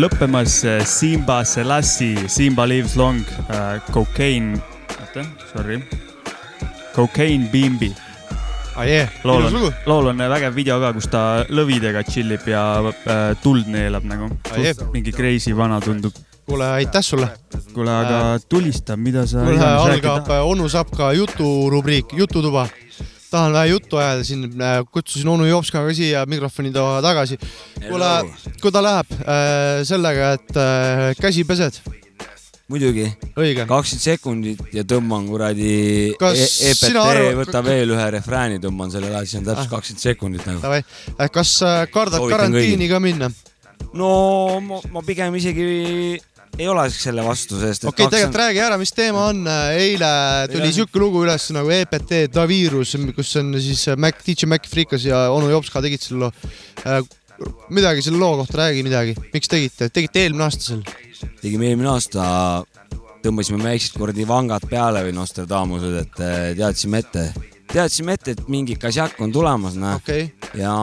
[0.00, 3.20] Lõppemas äh, Simba Selassie, Simba lives long,
[3.92, 4.58] Cocaine,
[5.00, 5.80] oota, sorry,
[6.94, 7.92] Cocaine Bimbi.
[8.76, 9.10] Ah, yeah.
[9.24, 11.22] lool on, lool on väga video ka, kus ta
[11.52, 14.78] lõvidega tšillib ja äh, tuld neelab nagu Ah, yeah..
[14.94, 16.14] mingi crazy vana tundub.
[16.48, 17.28] kuule, aitäh sulle.
[17.74, 22.68] kuule, aga tulista, mida sa kuule, algab onu Sapka juturubriik, Jututuba.
[23.30, 24.48] Tahan vähe juttu ajada siin,
[24.92, 27.38] kutsusin onu Jopska ka siia mikrofoni taha tagasi.
[27.88, 31.80] kuule Hello., kui ta läheb äh, sellega, et äh, käsi pesed,
[32.70, 33.06] muidugi.
[33.34, 35.70] kakskümmend sekundit ja tõmban kuradi
[36.14, 36.32] e
[36.70, 39.76] EPT arvad- võta veel ühe refrääni, tõmban selle edasi, see on täpselt Ah.
[39.76, 40.82] kakskümmend sekundit nagu.
[41.32, 43.30] Kas äh, kardad karantiini ka minna?
[43.94, 46.20] no ma, ma pigem isegi
[46.58, 49.44] ei ole selle vastu, sest okei okay,, tegelikult räägi ära, mis teema on.
[49.76, 50.10] eile
[50.50, 54.68] tuli Eile- siuke lugu üles nagu EPT Da Virus, kus on siis Mac, DJ Mac
[54.70, 57.04] Freekas ja onu Jopska tegid selle loo.
[57.72, 60.98] midagi selle loo kohta, räägi midagi, miks tegite, tegite eelmine aasta selle?
[61.40, 62.24] tegime eelmine aasta,
[63.24, 66.20] tõmbasime väiksed kuradi vangad peale või Nostradamused, et
[66.58, 67.26] teadsime ette,
[67.70, 70.30] teadsime ette, et mingi kasjak on tulemas, noh okay..
[70.58, 70.74] ja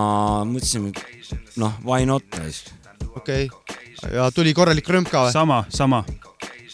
[0.48, 2.74] mõtlesime, et noh, why not, raisk.
[3.16, 5.34] Okei okay., ja tuli korralik rõmp ka või?
[5.36, 6.04] sama, sama.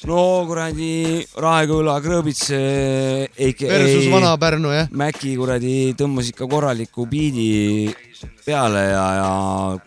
[0.09, 0.19] no
[0.49, 4.91] kuradi Raeküla Krõõbits eh, Versus Vana-Pärnu, jah?
[4.91, 7.93] Mäki kuradi tõmbas ikka korraliku biidi
[8.45, 9.29] peale ja, ja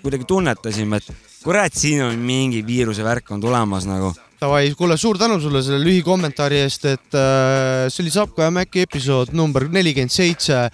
[0.02, 4.12] kuidagi tunnetasime, et kurat, siin on mingi viiruse värk on tulemas nagu.
[4.40, 8.82] Davai, kuule, suur tänu sulle selle lühikommentaari eest, et äh, see oli Sapka ja Mäki
[8.84, 10.66] episood number nelikümmend seitse.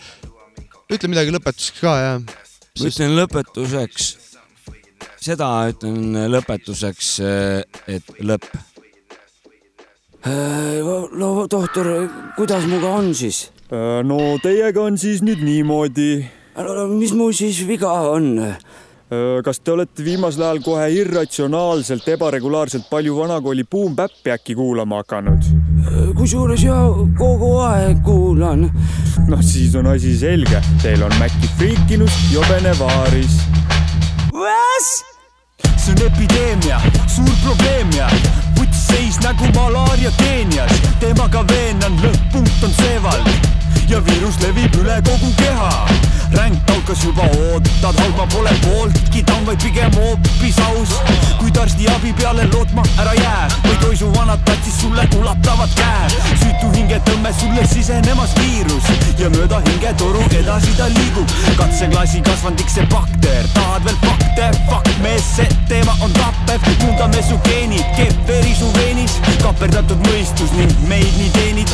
[0.92, 2.18] ütle midagi lõpetuseks ka, jah.
[2.80, 4.08] ma ütlen lõpetuseks,
[5.22, 7.14] seda ütlen lõpetuseks,
[7.86, 8.46] et lõpp.
[11.18, 11.90] no tohtor,
[12.36, 13.50] kuidas muga on siis?
[14.04, 16.24] no teiega on siis nüüd niimoodi.
[16.92, 18.34] mis mul siis viga on?
[19.44, 25.44] kas te olete viimasel ajal kohe irratsionaalselt, ebaregulaarselt palju vanakooli Boom-Bap'i äkki kuulama hakanud?
[26.16, 26.78] kusjuures ja
[27.18, 28.66] kogu aeg kuulan.
[29.28, 33.40] noh, siis on asi selge, teil on Maci friikinud jobene vaaris.
[35.82, 38.06] See on epideemia, suur probleem ja
[38.54, 40.72] puttseis nagu malaaria Keenias.
[41.00, 43.24] temaga veenan, lõpp-punkt on seeval
[43.88, 45.70] ja viirus levib üle kogu keha.
[46.36, 50.94] ränk algas juba, ootad, halba pole pooltki, ta on vaid pigem hoopis aus.
[51.40, 53.48] kuid arstiabi peale lootma ära jää,
[54.02, 56.08] või toisuvanad tatsid sulle ulatavad käe.
[56.40, 58.84] süütu hingetõmme sulle sisenemas viirus
[59.18, 61.28] ja mööda hingetoru edasi ta liigub.
[61.56, 67.38] katseklaasi kasvandik see bakter, tahad veel fakte, fuck mees, see teema on tappev, muundame su
[67.44, 71.70] geenid, keeb veri su veenis, kaperdatud mõistus ning meid nii teenid.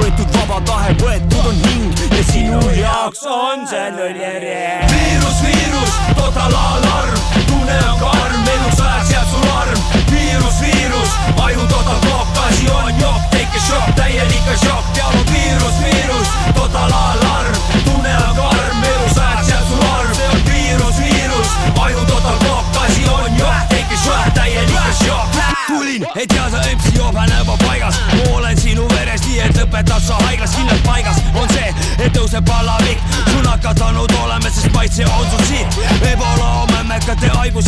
[0.00, 4.62] võetud vaba tahe, võetud on hing ja sinu jaoks on see nõljärje.
[4.92, 10.01] viirus, viirus, totalalarm, tunne on karm, eluks ajaks jääb sul arm.
[10.32, 11.10] viirus, viirus,
[11.42, 16.28] aju total plokk, asi on jokk, take a shock, täielik šokk, peal on viirus, viirus,
[16.54, 20.14] totalalarm, tunne on karm, elus ajaks jääb sul arm.
[20.14, 21.48] see on viirus, viirus,
[21.80, 25.36] aju total plokk, asi on jokk, take a shock, täielik šokk.
[25.66, 28.00] tulin, et teada MC joobe näoga paigas,
[28.32, 31.20] olen sinu veres, nii et lõpetad sa haiglas, kindlalt paigas.
[31.34, 35.82] On see, et tõuseb palavik, su nakatanud oleme, sest maitse on sul siit.
[36.12, 36.71] ebola on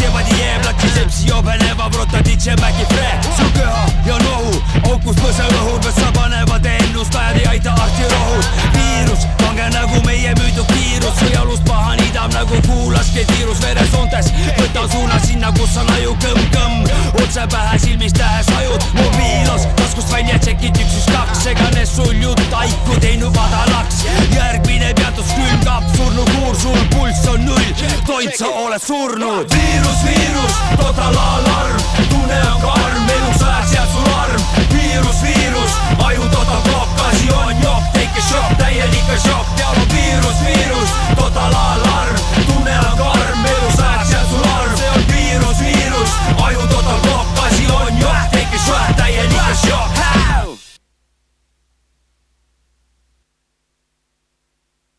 [0.05, 4.53] jebadi jeeblad, siis MC joobe näoga protodiitse Maci Fre, su köha ja nohu,
[4.90, 8.45] aukus põseõhud, võssa panevad ennustajad ei aita arsti rohud.
[8.76, 14.32] viirus, kange nagu meie müüdud kiirus, su jalust paha niidab nagu kuulaske tiirus veresoontes.
[14.61, 16.88] võtan suuna sinna, kus on aju kõmm-kõmm,
[17.22, 22.40] otse pähe silmist tähes ajud, mobiilos taskust välja tšekid üks, üks, kaks, segane sul jutt
[22.53, 24.05] aiku teinud madalaks.
[24.34, 27.68] järgmine peatus külmkap, surnukuur, sul pulss on null,
[28.07, 34.12] tont sa oled surnud surnud viirus, viirus, totaalalarm, tunne on karm, elu sajas jääb sul
[34.14, 34.43] arm.
[34.72, 35.72] Viirus, viirus,
[36.05, 40.91] aju total plokk, asi on jokk, take a shock, täielik šokk, teal on viirus, viirus,
[41.16, 42.16] totaalalarm,
[42.47, 47.47] tunne on karm, elu sajas jääb sul arm, see on viirus, viirus, aju total plokk,
[47.47, 49.34] asi on jokk, take a shock, täielik